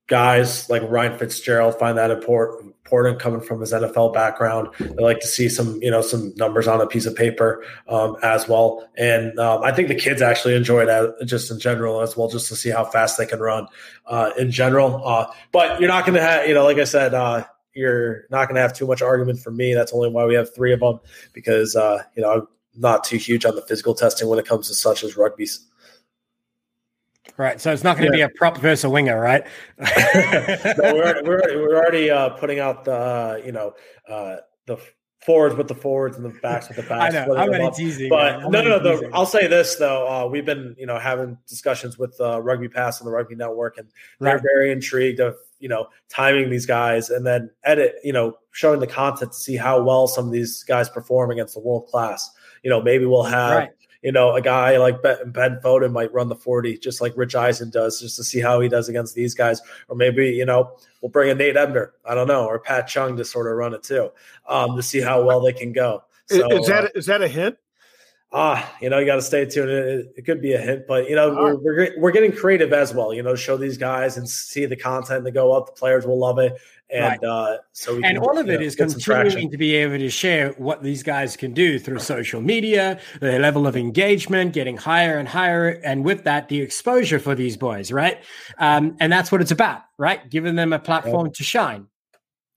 [0.07, 2.73] guys like Ryan Fitzgerald find that important,
[3.19, 4.69] coming from his NFL background.
[4.79, 8.15] They like to see some, you know, some numbers on a piece of paper um,
[8.23, 8.87] as well.
[8.97, 12.47] And um, I think the kids actually enjoy that just in general as well, just
[12.47, 13.67] to see how fast they can run
[14.05, 15.05] uh, in general.
[15.05, 17.43] Uh, but you're not going to have, you know, like I said, uh,
[17.73, 19.73] you're not going to have too much argument from me.
[19.73, 20.99] That's only why we have three of them
[21.33, 24.69] because, uh, you know, I'm not too huge on the physical testing when it comes
[24.69, 25.47] to such as rugby.
[27.37, 27.61] Right.
[27.61, 28.27] So it's not going to yeah.
[28.27, 29.45] be a prop versus a winger, right?
[29.77, 29.85] no,
[30.79, 33.73] we're already, we're already, we're already uh, putting out the, uh, you know,
[34.09, 34.77] uh, the
[35.23, 37.13] forwards with the forwards and the backs with the backs.
[37.13, 37.35] I know.
[37.35, 38.09] I'm only teasing.
[38.09, 39.09] But no, no, no.
[39.13, 40.07] I'll say this though.
[40.07, 43.77] Uh, we've been, you know, having discussions with uh, Rugby Pass and the Rugby Network,
[43.77, 43.87] and
[44.19, 44.43] they're right.
[44.55, 48.87] very intrigued of, you know, timing these guys and then edit, you know, showing the
[48.87, 52.31] content to see how well some of these guys perform against the world class.
[52.63, 53.57] You know, maybe we'll have.
[53.57, 53.69] Right
[54.01, 57.35] you know, a guy like Ben, ben Foden might run the 40 just like Rich
[57.35, 59.61] Eisen does, just to see how he does against these guys.
[59.87, 63.17] Or maybe, you know, we'll bring a Nate Ebner, I don't know, or Pat Chung
[63.17, 64.11] to sort of run it too,
[64.47, 66.03] um, to see how well they can go.
[66.27, 67.57] So, is that uh, is that a hint?
[68.31, 69.69] Ah, you know, you got to stay tuned.
[69.69, 72.93] It, it, could be a hint, but you know, we're, we're we're getting creative as
[72.93, 73.13] well.
[73.13, 75.67] You know, show these guys and see the content that go up.
[75.67, 76.53] The players will love it,
[76.89, 77.23] and right.
[77.23, 80.51] uh, so and can, all of it know, is continuing to be able to share
[80.53, 85.27] what these guys can do through social media, the level of engagement getting higher and
[85.27, 88.23] higher, and with that, the exposure for these boys, right?
[88.57, 90.29] Um, and that's what it's about, right?
[90.29, 91.87] Giving them a platform to shine.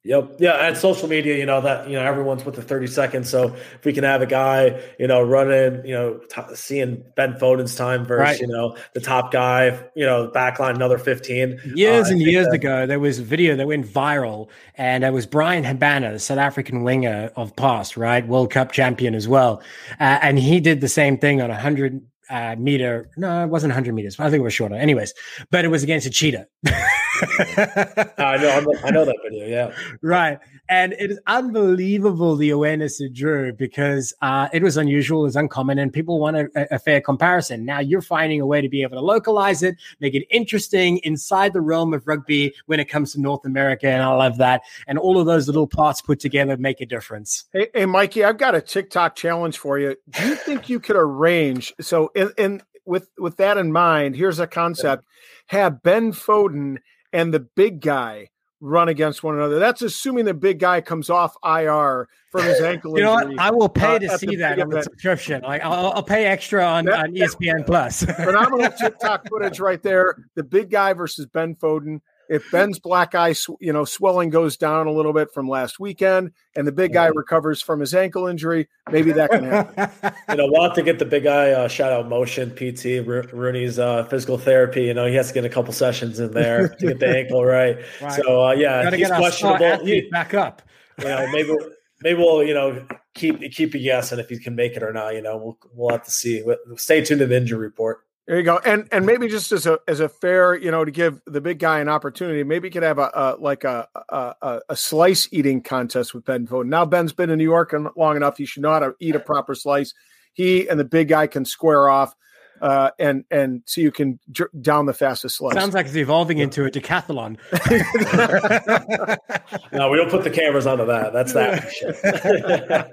[0.03, 0.37] Yep.
[0.39, 0.67] Yeah.
[0.67, 3.29] And social media, you know, that, you know, everyone's with the 30 seconds.
[3.29, 7.35] So if we can have a guy, you know, running, you know, t- seeing Ben
[7.39, 8.41] Foden's time versus, right.
[8.41, 11.61] you know, the top guy, you know, backline another 15.
[11.75, 15.13] Years uh, and years that- ago, there was a video that went viral and it
[15.13, 18.27] was Bryan Habana, the South African winger of past, right?
[18.27, 19.63] World Cup champion as well.
[20.01, 23.11] Uh, and he did the same thing on a 100 uh, meter.
[23.17, 24.19] No, it wasn't 100 meters.
[24.19, 24.75] I think it was shorter.
[24.75, 25.13] Anyways,
[25.51, 26.47] but it was against a cheetah.
[26.67, 29.47] I know, I know that video.
[29.47, 30.39] Yeah, right.
[30.71, 35.37] And it is unbelievable the awareness it drew because uh, it was unusual, it was
[35.37, 37.65] uncommon, and people want a, a, fair comparison.
[37.65, 41.55] Now you're finding a way to be able to localize it, make it interesting inside
[41.55, 44.63] the realm of rugby when it comes to North America, and I love that.
[44.87, 47.47] And all of those little parts put together make a difference.
[47.53, 49.97] Hey, hey Mikey, I've got a TikTok challenge for you.
[50.09, 51.75] Do you think you could arrange?
[51.81, 55.05] So, in, in with with that in mind, here's a concept:
[55.49, 56.77] have Ben Foden
[57.13, 58.29] and the big guy
[58.61, 59.59] run against one another.
[59.59, 62.97] That's assuming the big guy comes off IR from his ankle.
[62.97, 63.39] you know what?
[63.39, 65.43] I will pay uh, to see that on the subscription.
[65.43, 68.05] Like I'll, I'll pay extra on, that, on ESPN Plus.
[68.05, 70.15] phenomenal TikTok footage right there.
[70.35, 74.87] The big guy versus Ben Foden if Ben's black eye, you know, swelling goes down
[74.87, 78.69] a little bit from last weekend, and the big guy recovers from his ankle injury,
[78.93, 80.13] maybe that can happen.
[80.29, 83.81] you know, we'll have to get the big guy uh, shout out motion PT RUNY's
[83.81, 84.85] uh, physical therapy.
[84.85, 87.45] You know, he has to get a couple sessions in there to get the ankle
[87.45, 87.79] right.
[88.01, 88.13] right.
[88.13, 89.85] So uh, yeah, Gotta he's questionable.
[89.85, 90.63] He, back up.
[91.01, 91.57] You know, maybe
[92.03, 95.15] maybe we'll you know keep keep a guessing if he can make it or not.
[95.15, 96.45] You know, we'll we'll have to see.
[96.77, 98.05] Stay tuned to the injury report.
[98.31, 100.93] There you go, and and maybe just as a as a fair, you know, to
[100.93, 104.61] give the big guy an opportunity, maybe you could have a, a like a, a,
[104.69, 106.67] a slice eating contest with Ben Foden.
[106.67, 109.19] Now Ben's been in New York long enough; he should know how to eat a
[109.19, 109.95] proper slice.
[110.33, 112.15] He and the big guy can square off
[112.61, 115.55] uh, and and so you can dr- down the fastest slice.
[115.55, 117.39] Sounds like it's evolving into a decathlon.
[119.73, 121.13] no, we don't put the cameras onto that.
[121.13, 122.91] That's that.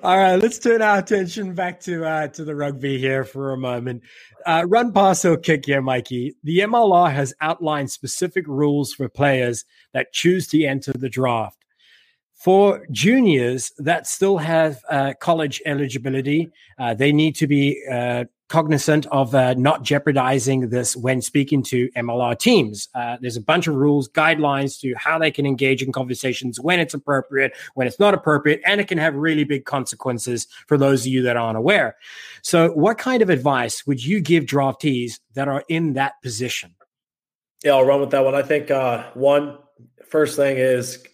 [0.02, 3.58] All right, let's turn our attention back to uh, to the rugby here for a
[3.58, 4.02] moment.
[4.46, 6.36] Uh, run, pass, or kick here, Mikey.
[6.44, 11.57] The MLR has outlined specific rules for players that choose to enter the draft.
[12.38, 19.06] For juniors that still have uh, college eligibility, uh, they need to be uh, cognizant
[19.06, 22.88] of uh, not jeopardizing this when speaking to MLR teams.
[22.94, 26.78] Uh, there's a bunch of rules, guidelines to how they can engage in conversations when
[26.78, 31.02] it's appropriate, when it's not appropriate, and it can have really big consequences for those
[31.02, 31.96] of you that aren't aware.
[32.42, 36.74] So, what kind of advice would you give draftees that are in that position?
[37.64, 38.36] Yeah, I'll run with that one.
[38.36, 39.58] I think uh, one
[40.06, 41.04] first thing is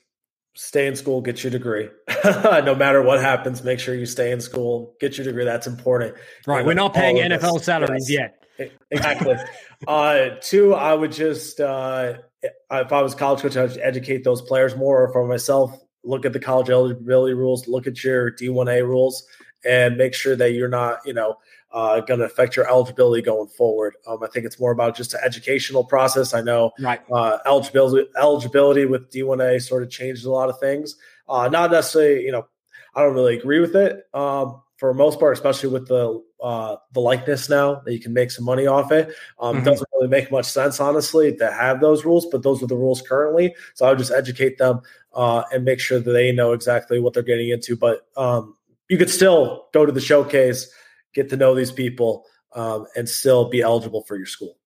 [0.55, 1.89] stay in school, get your degree.
[2.25, 5.45] no matter what happens, make sure you stay in school, get your degree.
[5.45, 6.15] That's important.
[6.47, 6.65] Right.
[6.65, 8.31] We're not paying NFL salaries yes.
[8.59, 8.73] yet.
[8.91, 9.35] Exactly.
[9.89, 14.77] uh, two, I would just, uh, if I was college coach, I'd educate those players
[14.77, 15.05] more.
[15.05, 19.27] Or For myself, look at the college eligibility rules, look at your D1A rules,
[19.65, 21.37] and make sure that you're not, you know,
[21.75, 23.97] uh, going to affect your eligibility going forward.
[24.07, 26.33] Um, I think it's more about just an educational process.
[26.33, 27.01] I know right.
[27.13, 30.97] uh, eligibility eligibility with D1A sort of changed a lot of things.
[31.29, 32.47] Uh, not necessarily, you know,
[32.95, 37.01] I don't really agree with it um, for most part, especially with the uh, the
[37.01, 39.13] likeness now that you can make some money off it.
[39.41, 39.65] Um, mm-hmm.
[39.65, 43.03] Doesn't really make much sense, honestly, to have those rules, but those are the rules
[43.03, 43.53] currently.
[43.75, 44.81] So I would just educate them
[45.13, 47.75] uh, and make sure that they know exactly what they're getting into.
[47.75, 48.57] But um,
[48.89, 50.71] you could still go to the showcase
[51.15, 52.25] get to know these people,
[52.55, 54.57] um, and still be eligible for your school.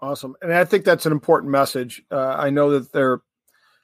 [0.00, 2.02] Awesome, and I think that's an important message.
[2.10, 3.20] Uh, I know that there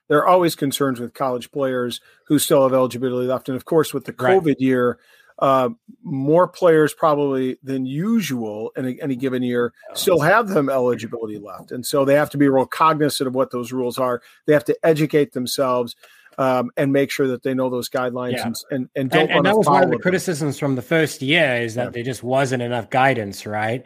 [0.09, 3.95] there are always concerns with college players who still have eligibility left, and of course,
[3.95, 4.61] with the COVID right.
[4.61, 4.99] year,
[5.39, 5.69] uh,
[6.03, 11.71] more players probably than usual in a, any given year still have them eligibility left,
[11.71, 14.21] and so they have to be real cognizant of what those rules are.
[14.47, 15.95] They have to educate themselves
[16.39, 18.47] um, and make sure that they know those guidelines yeah.
[18.47, 19.23] and, and, and don't.
[19.23, 20.61] And, and that was one of the criticisms them.
[20.61, 21.91] from the first year is that yeah.
[21.91, 23.85] there just wasn't enough guidance, right?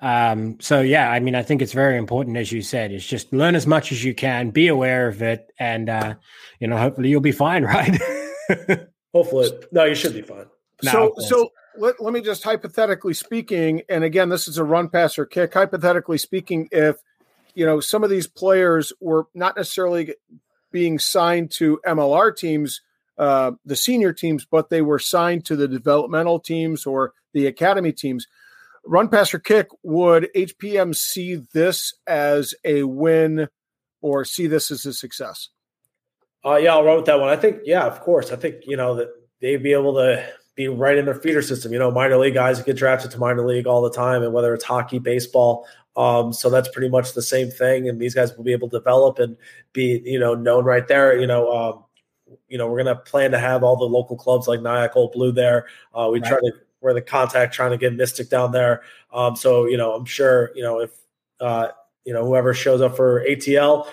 [0.00, 3.32] Um, so yeah, I mean, I think it's very important, as you said, is just
[3.34, 6.14] learn as much as you can, be aware of it, and uh,
[6.58, 8.00] you know, hopefully you'll be fine, right?
[9.12, 10.46] hopefully, no, you should be fine.
[10.82, 15.18] so, so let, let me just hypothetically speaking, and again, this is a run, pass,
[15.18, 15.52] or kick.
[15.52, 16.96] Hypothetically speaking, if
[17.54, 20.14] you know some of these players were not necessarily
[20.70, 22.80] being signed to MLR teams,
[23.18, 27.92] uh, the senior teams, but they were signed to the developmental teams or the academy
[27.92, 28.26] teams.
[28.86, 33.48] Run, pass, or kick, would HPM see this as a win
[34.00, 35.50] or see this as a success?
[36.44, 37.28] Uh, yeah, I'll run with that one.
[37.28, 38.32] I think, yeah, of course.
[38.32, 39.08] I think, you know, that
[39.40, 41.72] they'd be able to be right in their feeder system.
[41.72, 44.54] You know, minor league guys get drafted to minor league all the time, and whether
[44.54, 45.66] it's hockey, baseball,
[46.00, 48.78] um, so that's pretty much the same thing, and these guys will be able to
[48.78, 49.36] develop and
[49.74, 51.20] be, you know, known right there.
[51.20, 51.84] You know, um,
[52.48, 55.30] you know, we're gonna plan to have all the local clubs like Nyack Old Blue
[55.30, 55.66] there.
[55.94, 56.28] Uh, we right.
[56.30, 58.80] try to we're the contact trying to get Mystic down there.
[59.12, 60.90] Um, so you know, I'm sure you know if
[61.38, 61.68] uh,
[62.06, 63.86] you know whoever shows up for ATL,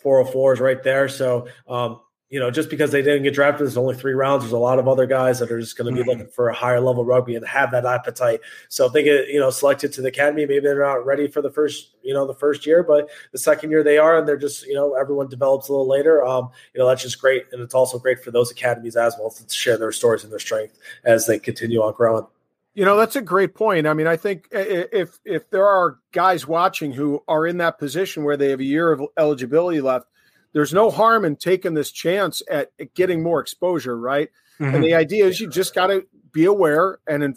[0.00, 1.08] 404 is right there.
[1.08, 4.42] So um, you know, just because they didn't get drafted, there's only three rounds.
[4.42, 6.18] There's a lot of other guys that are just going to be mm-hmm.
[6.18, 8.40] looking for a higher level rugby and have that appetite.
[8.68, 11.42] So if they get, you know, selected to the academy, maybe they're not ready for
[11.42, 14.36] the first, you know, the first year, but the second year they are, and they're
[14.36, 16.24] just, you know, everyone develops a little later.
[16.24, 19.30] Um, you know, that's just great, and it's also great for those academies as well
[19.30, 22.26] to share their stories and their strength as they continue on growing.
[22.74, 23.86] You know, that's a great point.
[23.86, 28.24] I mean, I think if if there are guys watching who are in that position
[28.24, 30.08] where they have a year of eligibility left
[30.54, 34.30] there's no harm in taking this chance at, getting more exposure, right?
[34.58, 34.74] Mm-hmm.
[34.74, 37.36] And the idea is you just got to be aware and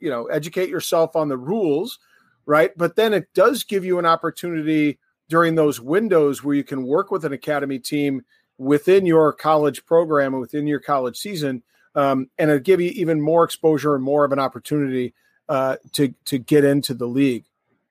[0.00, 2.00] you know educate yourself on the rules,
[2.46, 2.76] right?
[2.76, 4.98] But then it does give you an opportunity
[5.28, 8.22] during those windows where you can work with an academy team
[8.58, 11.62] within your college program within your college season,
[11.94, 15.12] um, and it'll give you even more exposure and more of an opportunity
[15.50, 17.44] uh, to to get into the league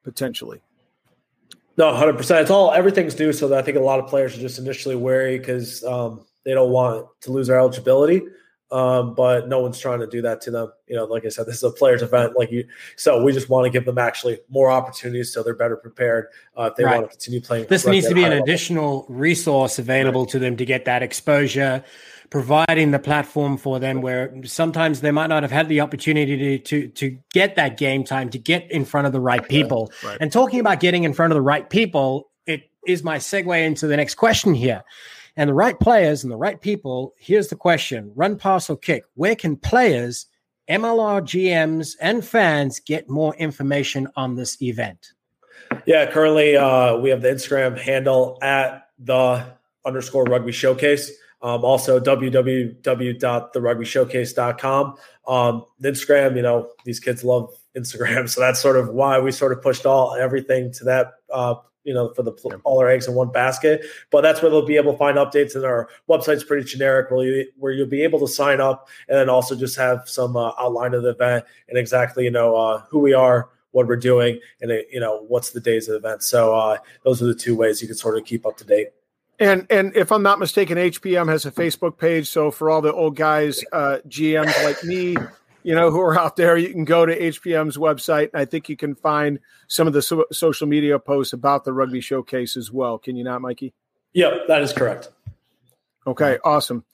[0.04, 0.62] potentially.
[1.78, 2.42] No, hundred percent.
[2.42, 5.40] It's all everything's new, so I think a lot of players are just initially wary
[5.40, 8.22] because um, they don't want to lose their eligibility.
[8.72, 10.72] Um, but no one's trying to do that to them.
[10.88, 12.34] You know, like I said, this is a players' event.
[12.36, 15.76] Like you, so we just want to give them actually more opportunities so they're better
[15.76, 16.96] prepared uh, if they right.
[16.96, 17.68] want to continue playing.
[17.70, 18.44] This needs to be an level.
[18.44, 20.32] additional resource available right.
[20.32, 21.84] to them to get that exposure
[22.34, 26.58] providing the platform for them where sometimes they might not have had the opportunity to
[26.58, 29.92] to, to get that game time to get in front of the right people.
[30.04, 30.18] right.
[30.20, 33.86] and talking about getting in front of the right people it is my segue into
[33.86, 34.84] the next question here.
[35.38, 38.12] And the right players and the right people here's the question.
[38.16, 39.04] Run pass or kick?
[39.14, 40.26] Where can players
[40.68, 45.14] mlr gms and fans get more information on this event?
[45.86, 49.46] Yeah currently uh, we have the instagram handle at the
[49.86, 51.12] underscore rugby showcase
[51.44, 54.96] um, also, www.therugbyshowcase.com.
[55.28, 59.52] Um, Instagram, you know, these kids love Instagram, so that's sort of why we sort
[59.52, 61.12] of pushed all everything to that.
[61.32, 62.32] Uh, you know, for the
[62.64, 63.82] all our eggs in one basket.
[64.10, 67.26] But that's where they'll be able to find updates, and our website's pretty generic, where
[67.26, 70.54] you where you'll be able to sign up, and then also just have some uh,
[70.58, 74.40] outline of the event and exactly you know uh, who we are, what we're doing,
[74.62, 76.24] and you know what's the days of the event.
[76.24, 78.92] So uh, those are the two ways you can sort of keep up to date.
[79.40, 82.30] And and if I'm not mistaken, HPM has a Facebook page.
[82.30, 85.18] So for all the old guys, uh, GMs like me,
[85.64, 88.30] you know, who are out there, you can go to HPM's website.
[88.34, 91.74] And I think you can find some of the so- social media posts about the
[91.74, 92.98] rugby showcase as well.
[92.98, 93.74] Can you not, Mikey?
[94.14, 95.10] Yep, that is correct.
[96.06, 96.86] Okay, awesome.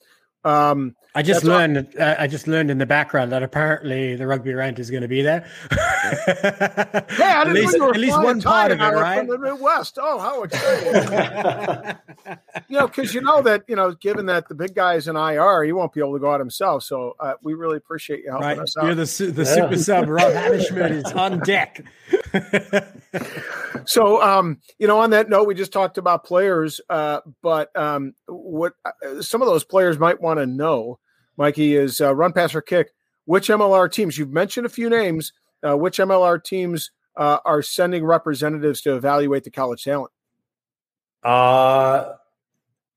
[0.44, 1.94] Um, I just learned.
[1.98, 5.08] Uh, I just learned in the background that apparently the rugby rant is going to
[5.08, 5.46] be there.
[7.18, 9.18] yeah, at least, at least one part of it, right?
[9.18, 9.98] From the Midwest.
[10.00, 11.96] Oh, how exciting!
[12.68, 15.16] you know, because you know that you know, given that the big guy is in
[15.16, 16.84] IR, he won't be able to go out himself.
[16.84, 18.58] So uh, we really appreciate you helping right.
[18.58, 18.84] us out.
[18.84, 19.54] You're the the yeah.
[19.54, 20.08] super sub.
[20.08, 21.84] Rob Hanishman is on deck.
[23.84, 28.14] so, um, you know, on that note, we just talked about players, uh, but um,
[28.26, 30.98] what uh, some of those players might want to know,
[31.36, 32.92] Mikey, is uh, run, pass, or kick.
[33.24, 34.18] Which MLR teams?
[34.18, 35.32] You've mentioned a few names.
[35.62, 40.12] Uh, which MLR teams uh, are sending representatives to evaluate the college talent?
[41.22, 42.14] Uh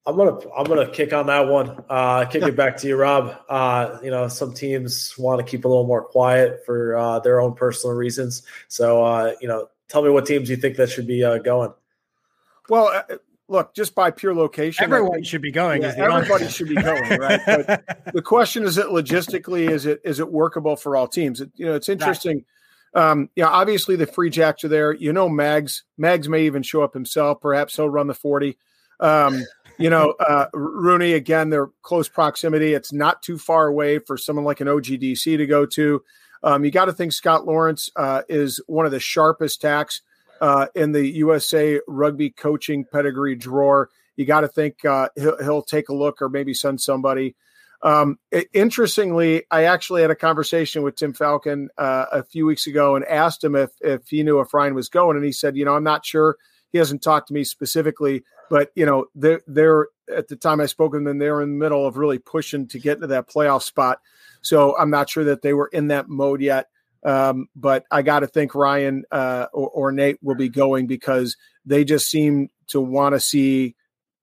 [0.05, 1.81] I'm gonna I'm gonna kick on that one.
[1.89, 3.37] Uh, kick it back to you, Rob.
[3.47, 7.39] Uh, you know, some teams want to keep a little more quiet for uh, their
[7.39, 8.43] own personal reasons.
[8.67, 11.73] So, uh, you know, tell me what teams you think that should be uh, going.
[12.67, 13.15] Well, uh,
[13.53, 15.83] look, just by pure location, everyone think, should be going.
[15.83, 17.39] Yeah, everybody should be going, right?
[17.45, 21.39] But the question is, it logistically is it is it workable for all teams?
[21.39, 22.43] It, you know, it's interesting.
[22.95, 24.93] Um, yeah, obviously the free jacks are there.
[24.93, 27.39] You know, Mags Mags may even show up himself.
[27.39, 28.57] Perhaps he'll run the forty.
[28.99, 29.43] Um,
[29.77, 32.73] you know, uh, RUNY again, they're close proximity.
[32.73, 36.03] It's not too far away for someone like an OGDC to go to.
[36.43, 40.01] Um, you got to think Scott Lawrence uh, is one of the sharpest tacks
[40.43, 43.89] uh, in the USA rugby coaching pedigree drawer.
[44.17, 47.37] You got to think uh, he'll, he'll, take a look or maybe send somebody.
[47.81, 52.67] Um, it, interestingly, I actually had a conversation with Tim Falcon uh, a few weeks
[52.67, 55.55] ago and asked him if if he knew if Ryan was going, and he said,
[55.55, 56.35] "You know, I'm not sure."
[56.73, 60.65] He hasn't talked to me specifically, but you know, they're they're at the time I
[60.65, 63.63] spoke with them, they're in the middle of really pushing to get into that playoff
[63.63, 63.99] spot.
[64.41, 66.67] So I'm not sure that they were in that mode yet.
[67.03, 71.35] Um, but I got to think Ryan uh, or, or, Nate will be going because
[71.65, 73.75] they just seem to want to see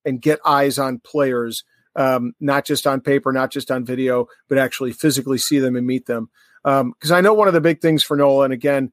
[0.05, 1.65] and get eyes on players,
[1.95, 5.87] um, not just on paper, not just on video, but actually physically see them and
[5.87, 6.31] meet them.
[6.63, 8.93] Because um, I know one of the big things for Nolan, again,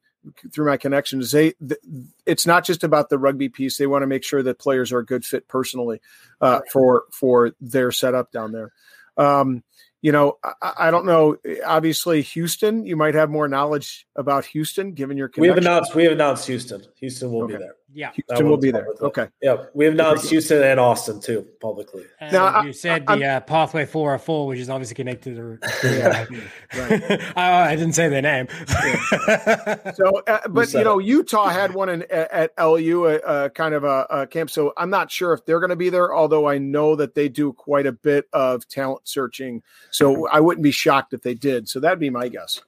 [0.54, 1.80] through my connections, they th-
[2.26, 3.78] it's not just about the rugby piece.
[3.78, 6.02] They want to make sure that players are a good fit personally
[6.42, 8.74] uh, for for their setup down there.
[9.18, 9.64] Um,
[10.02, 11.38] you know, I, I, don't know.
[11.66, 12.86] Obviously, Houston.
[12.86, 15.28] You might have more knowledge about Houston, given your.
[15.28, 15.42] Connection.
[15.42, 15.96] We have announced.
[15.96, 16.84] We have announced Houston.
[17.00, 17.54] Houston will okay.
[17.54, 17.76] be there.
[17.94, 18.88] Yeah, Houston will be there.
[19.02, 19.30] Okay.
[19.42, 22.04] Yeah, we have announced Houston and Austin too publicly.
[22.20, 25.36] And now you said I, the uh, pathway four or four, which is obviously connected
[25.36, 25.58] to.
[25.82, 27.32] The, right.
[27.38, 28.48] I, I, didn't say their name.
[29.96, 33.86] so, uh, but you know, Utah had one in, at, LU, a, a kind of
[33.86, 34.50] a, a, camp.
[34.50, 36.14] So I'm not sure if they're going to be there.
[36.14, 40.64] Although I know that they do quite a bit of talent searching, so I wouldn't
[40.64, 41.70] be shocked if they did.
[41.70, 42.62] So that'd be my guess.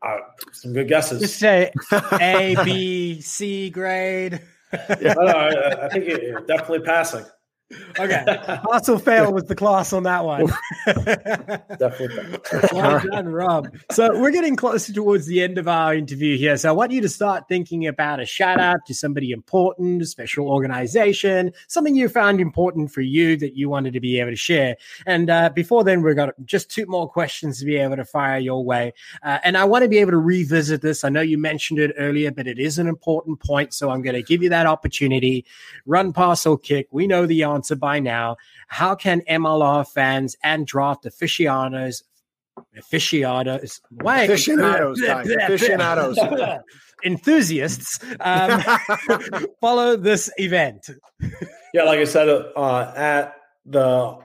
[0.00, 0.18] Uh,
[0.52, 1.20] some good guesses.
[1.20, 1.72] Just say
[2.20, 4.40] A, B, C grade.
[4.72, 7.24] yeah, no, I, I think it, definitely passing.
[7.98, 8.24] Okay.
[8.68, 10.46] Also fail was the class on that one.
[10.86, 12.38] Definitely.
[12.72, 13.74] well done, Rob.
[13.90, 16.56] So we're getting closer towards the end of our interview here.
[16.56, 20.06] So I want you to start thinking about a shout out to somebody important, a
[20.06, 24.36] special organization, something you found important for you that you wanted to be able to
[24.36, 24.76] share.
[25.06, 28.38] And uh, before then, we've got just two more questions to be able to fire
[28.38, 28.92] your way.
[29.22, 31.04] Uh, and I want to be able to revisit this.
[31.04, 33.72] I know you mentioned it earlier, but it is an important point.
[33.72, 35.44] So I'm going to give you that opportunity.
[35.86, 36.88] Run, pass, or kick.
[36.90, 38.36] We know the answer answer by now.
[38.68, 42.04] How can MLR fans and draft aficionados
[42.76, 45.00] aficionados wait, aficionados,
[45.42, 46.18] aficionados.
[47.04, 48.60] enthusiasts um,
[49.60, 50.90] follow this event
[51.72, 54.18] yeah like i said uh, at the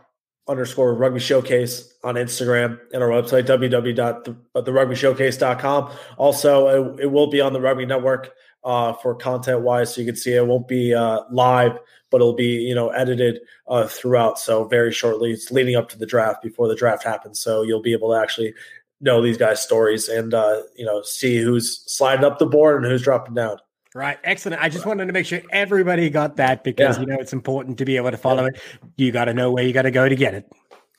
[0.47, 5.91] underscore rugby showcase on Instagram and our website, www.therugbyshowcase.com.
[6.17, 10.07] Also, it, it, will be on the Rugby Network uh, for content wise, so you
[10.07, 10.37] can see it.
[10.37, 11.77] it won't be uh, live,
[12.13, 14.37] but it'll be you know edited uh, throughout.
[14.37, 17.39] So very shortly, it's leading up to the draft before the draft happens.
[17.39, 18.53] So you'll be able to actually
[19.01, 22.91] know these guys' stories and uh, you know see who's sliding up the board and
[22.91, 23.57] who's dropping down.
[23.95, 24.17] Right.
[24.23, 24.61] Excellent.
[24.61, 27.01] I just wanted to make sure everybody got that because, yeah.
[27.01, 28.49] you know, it's important to be able to follow yeah.
[28.55, 28.61] it.
[28.97, 30.51] You got to know where you got to go to get it.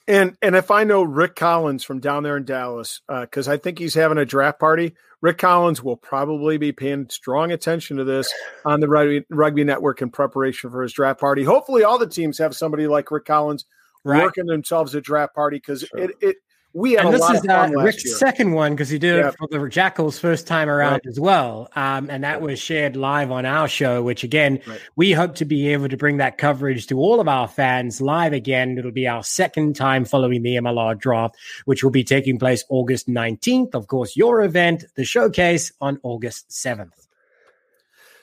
[0.07, 3.57] And and if I know Rick Collins from down there in Dallas, because uh, I
[3.57, 4.95] think he's having a draft party,
[5.25, 8.31] Rick Collins will probably be paying strong attention to this
[8.67, 11.43] on the rugby, rugby network in preparation for his draft party.
[11.43, 13.65] Hopefully, all the teams have somebody like Rick Collins
[14.05, 14.23] right.
[14.23, 15.99] working themselves a draft party because sure.
[15.99, 16.37] it, it
[16.75, 18.17] we had and this is uh, Rick's year.
[18.17, 19.33] second one because he did yep.
[19.33, 21.07] it for the Jackals first time around right.
[21.07, 24.03] as well, um, and that was shared live on our show.
[24.03, 24.81] Which again, right.
[24.97, 28.33] we hope to be able to bring that coverage to all of our fans live
[28.33, 28.77] again.
[28.77, 33.09] It'll be our second time following the MLR draft, which will be taking place August
[33.09, 33.77] nineteenth.
[33.77, 37.07] Of course, your event, the showcase, on August seventh.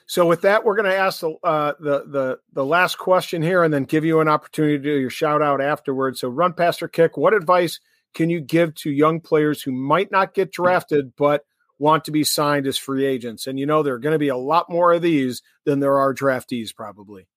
[0.08, 3.64] So with that, we're going to ask the, uh, the the the last question here,
[3.64, 6.20] and then give you an opportunity to do your shout out afterwards.
[6.20, 7.16] So, run, pastor, kick.
[7.16, 7.80] What advice?
[8.14, 11.46] Can you give to young players who might not get drafted but
[11.80, 13.48] want to be signed as free agents?
[13.48, 15.98] And you know, there are going to be a lot more of these than there
[15.98, 17.28] are draftees, probably.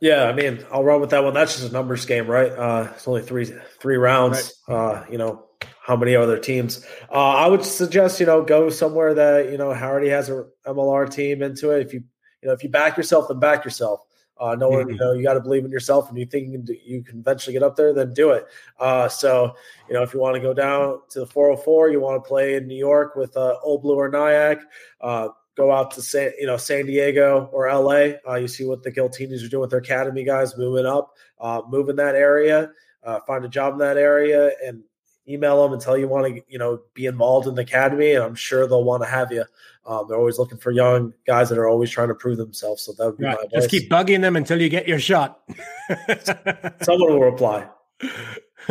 [0.00, 1.34] Yeah, I mean, I'll run with that one.
[1.34, 2.50] That's just a numbers game, right?
[2.50, 3.50] Uh, it's only three
[3.80, 4.52] three rounds.
[4.68, 4.76] Right.
[4.76, 5.46] Uh, you know,
[5.82, 6.84] how many other teams?
[7.10, 11.10] Uh, I would suggest you know go somewhere that you know already has a MLR
[11.10, 11.86] team into it.
[11.86, 12.02] If you
[12.42, 14.00] you know if you back yourself, then back yourself.
[14.38, 16.58] Uh, no one, you know, you got to believe in yourself, and you think you
[16.58, 18.46] can, you can eventually get up there, then do it.
[18.80, 19.54] Uh, so,
[19.88, 22.54] you know, if you want to go down to the 404, you want to play
[22.54, 24.58] in New York with uh, Old Blue or Nyack,
[25.00, 28.14] uh, go out to San, you know, San Diego or LA.
[28.28, 31.62] Uh, you see what the Giltinis are doing with their academy guys, moving up, uh,
[31.68, 32.72] move in that area,
[33.04, 34.82] uh, find a job in that area, and
[35.28, 38.22] email them and tell you want to, you know, be involved in the academy, and
[38.22, 39.44] I'm sure they'll want to have you.
[39.86, 42.82] Um, they're always looking for young guys that are always trying to prove themselves.
[42.82, 43.36] So that would be right.
[43.36, 43.62] my advice.
[43.62, 45.40] Just keep bugging them until you get your shot.
[46.82, 47.68] Someone will reply.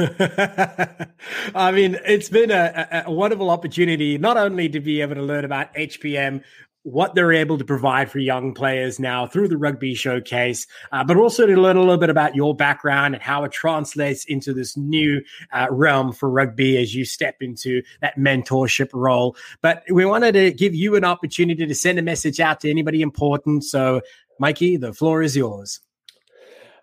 [1.56, 5.46] I mean, it's been a, a, wonderful opportunity not only to be able to learn
[5.46, 6.44] about HPM
[6.84, 11.18] what they're able to provide for young players now through the rugby showcase, uh, but
[11.18, 14.76] also to learn a little bit about your background and how it translates into this
[14.76, 15.22] new
[15.52, 19.36] uh, realm for rugby as you step into that mentorship role.
[19.62, 23.02] But we wanted to give you an opportunity to send a message out to anybody
[23.02, 23.64] important.
[23.64, 24.02] So,
[24.40, 25.80] Mikey, the floor is yours.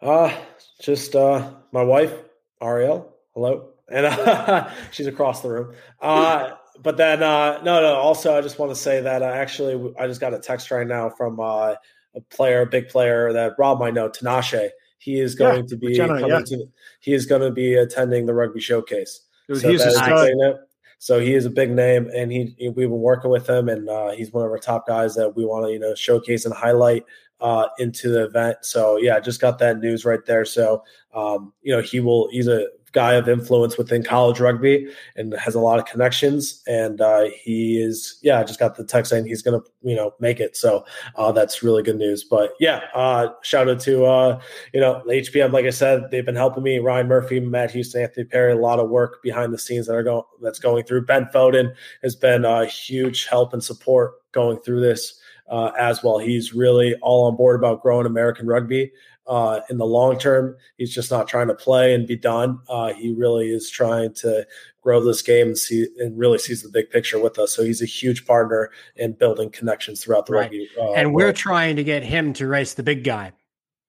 [0.00, 0.34] Uh,
[0.80, 2.14] just uh, my wife,
[2.62, 3.14] Ariel.
[3.34, 3.68] Hello.
[3.88, 5.74] And she's across the room.
[6.00, 7.94] Uh, but then uh, no, no.
[7.94, 10.86] Also, I just want to say that uh, actually, I just got a text right
[10.86, 11.74] now from uh,
[12.14, 14.70] a player, a big player that Rob might know, Tinashe.
[14.98, 16.40] He is going yeah, to be Jenna, yeah.
[16.40, 16.66] to,
[17.00, 19.20] he is going to be attending the rugby showcase.
[19.48, 20.58] Dude, so, he's a
[20.98, 23.88] so he is a big name, and he, he we've been working with him, and
[23.88, 26.54] uh, he's one of our top guys that we want to you know showcase and
[26.54, 27.04] highlight
[27.40, 28.58] uh, into the event.
[28.62, 30.44] So yeah, just got that news right there.
[30.44, 30.84] So
[31.14, 35.54] um, you know he will he's a guy of influence within college rugby and has
[35.54, 36.62] a lot of connections.
[36.66, 39.94] And uh, he is, yeah, I just got the text saying he's going to, you
[39.94, 40.56] know, make it.
[40.56, 40.84] So
[41.16, 42.24] uh, that's really good news.
[42.24, 44.40] But yeah, uh, shout out to, uh,
[44.72, 45.52] you know, HPM.
[45.52, 46.78] Like I said, they've been helping me.
[46.78, 50.02] Ryan Murphy, Matt Houston, Anthony Perry, a lot of work behind the scenes that are
[50.02, 51.06] going that's going through.
[51.06, 55.20] Ben Foden has been a huge help and support going through this.
[55.50, 56.18] Uh, as well.
[56.18, 58.92] He's really all on board about growing American rugby
[59.26, 60.56] uh, in the long term.
[60.76, 62.60] He's just not trying to play and be done.
[62.68, 64.46] Uh, he really is trying to
[64.80, 67.52] grow this game and see and really sees the big picture with us.
[67.52, 70.42] So he's a huge partner in building connections throughout the right.
[70.42, 70.68] rugby.
[70.78, 71.36] Uh, and we're world.
[71.36, 73.32] trying to get him to race the big guy.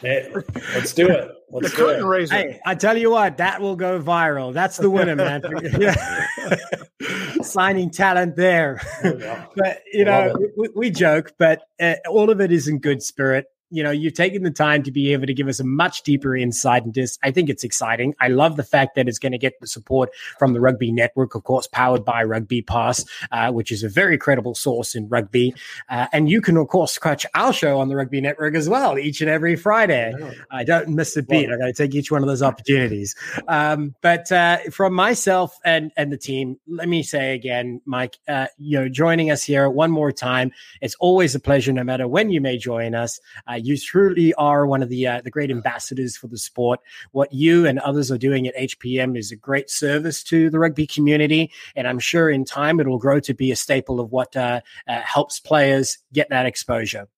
[0.00, 0.32] hey,
[0.74, 1.30] let's do it.
[1.50, 2.06] Let's the curtain it.
[2.06, 2.34] raiser.
[2.34, 4.52] Hey, I tell you what, that will go viral.
[4.52, 5.42] That's the winner, man.
[7.42, 8.80] Signing talent there.
[9.54, 13.46] but you know, we, we, joke, but uh, all of it is in good spirit
[13.70, 16.36] you know, you've taken the time to be able to give us a much deeper
[16.36, 17.18] insight into this.
[17.22, 18.14] I think it's exciting.
[18.20, 21.34] I love the fact that it's going to get the support from the Rugby Network,
[21.34, 25.54] of course, powered by Rugby Pass, uh, which is a very credible source in rugby.
[25.88, 28.98] Uh, and you can, of course, catch our show on the Rugby Network as well
[28.98, 30.12] each and every Friday.
[30.50, 31.48] I don't miss a beat.
[31.48, 33.14] Well, I got to take each one of those opportunities.
[33.48, 38.46] Um, but uh, from myself and and the team, let me say again, Mike, uh,
[38.58, 40.52] you know, joining us here one more time.
[40.80, 43.20] It's always a pleasure, no matter when you may join us.
[43.50, 46.80] Uh, you truly are one of the uh, the great ambassadors for the sport.
[47.12, 50.86] What you and others are doing at HPM is a great service to the rugby
[50.86, 54.36] community, and I'm sure in time it will grow to be a staple of what
[54.36, 57.08] uh, uh, helps players get that exposure.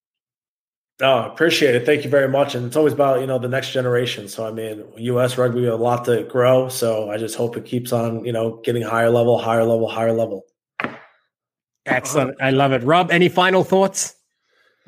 [1.03, 1.87] Oh, appreciate it.
[1.87, 2.55] Thank you very much.
[2.55, 4.29] And it's always about, you know, the next generation.
[4.29, 6.69] So, I mean, US rugby, a lot to grow.
[6.69, 10.13] So I just hope it keeps on, you know, getting higher level, higher level, higher
[10.13, 10.45] level.
[11.87, 12.37] Excellent.
[12.41, 12.83] I love it.
[12.83, 14.15] Rob, any final thoughts?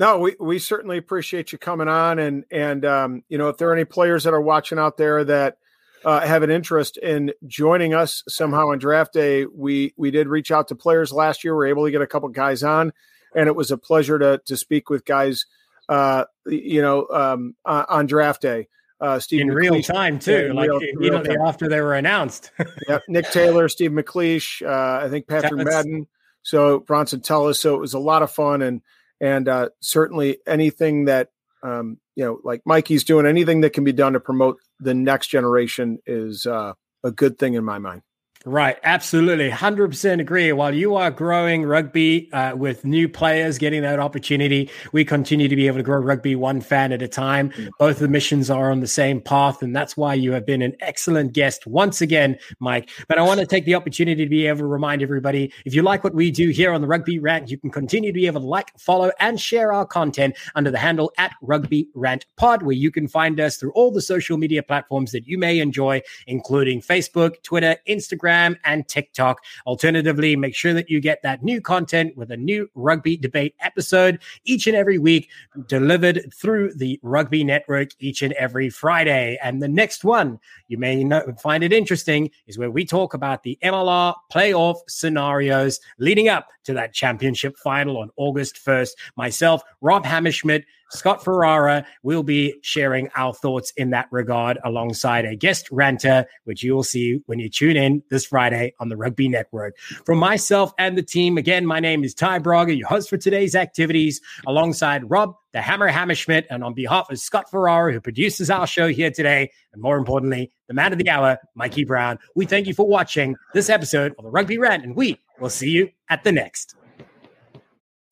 [0.02, 2.18] No, we, we certainly appreciate you coming on.
[2.18, 5.22] And, and, um, you know, if there are any players that are watching out there
[5.24, 5.58] that,
[6.04, 10.50] uh, have an interest in joining us somehow on draft day, we we did reach
[10.50, 11.54] out to players last year.
[11.54, 12.92] We were able to get a couple guys on,
[13.36, 15.46] and it was a pleasure to to speak with guys
[15.88, 18.68] uh, you know, um, on draft day.
[19.00, 21.94] Uh, Steve in McLeish, real time too, yeah, like real, immediately real after they were
[21.94, 22.52] announced.
[22.88, 26.06] yeah, Nick Taylor, Steve McLeish, uh, I think Patrick Madden,
[26.42, 27.56] so Bronson Teles.
[27.56, 28.80] So it was a lot of fun, and
[29.22, 31.30] and uh, certainly anything that
[31.62, 35.28] um, you know, like Mikey's doing, anything that can be done to promote the next
[35.28, 38.02] generation is uh, a good thing in my mind.
[38.44, 40.50] Right, absolutely, hundred percent agree.
[40.50, 45.54] While you are growing rugby uh, with new players getting that opportunity, we continue to
[45.54, 47.50] be able to grow rugby one fan at a time.
[47.50, 47.70] Mm.
[47.78, 50.74] Both the missions are on the same path, and that's why you have been an
[50.80, 52.90] excellent guest once again, Mike.
[53.06, 55.82] But I want to take the opportunity to be able to remind everybody: if you
[55.82, 58.40] like what we do here on the Rugby Rant, you can continue to be able
[58.40, 62.74] to like, follow, and share our content under the handle at Rugby Rant Pod, where
[62.74, 66.80] you can find us through all the social media platforms that you may enjoy, including
[66.82, 68.31] Facebook, Twitter, Instagram.
[68.32, 69.42] Instagram and TikTok.
[69.66, 74.20] Alternatively, make sure that you get that new content with a new rugby debate episode
[74.44, 75.28] each and every week
[75.66, 79.38] delivered through the Rugby Network each and every Friday.
[79.42, 83.42] And the next one, you may know, find it interesting, is where we talk about
[83.42, 88.90] the MLR playoff scenarios leading up to that championship final on August 1st.
[89.16, 95.34] Myself, Rob Hammerschmidt, Scott Ferrara will be sharing our thoughts in that regard alongside a
[95.34, 99.28] guest ranter, which you will see when you tune in this Friday on the Rugby
[99.28, 99.78] Network.
[100.04, 103.54] From myself and the team, again, my name is Ty Braga, your host for today's
[103.54, 108.66] activities, alongside Rob, the Hammer Hammerschmidt, and on behalf of Scott Ferrara, who produces our
[108.66, 112.66] show here today, and more importantly, the man of the hour, Mikey Brown, we thank
[112.66, 116.22] you for watching this episode of the Rugby Rant, and we will see you at
[116.22, 116.76] the next.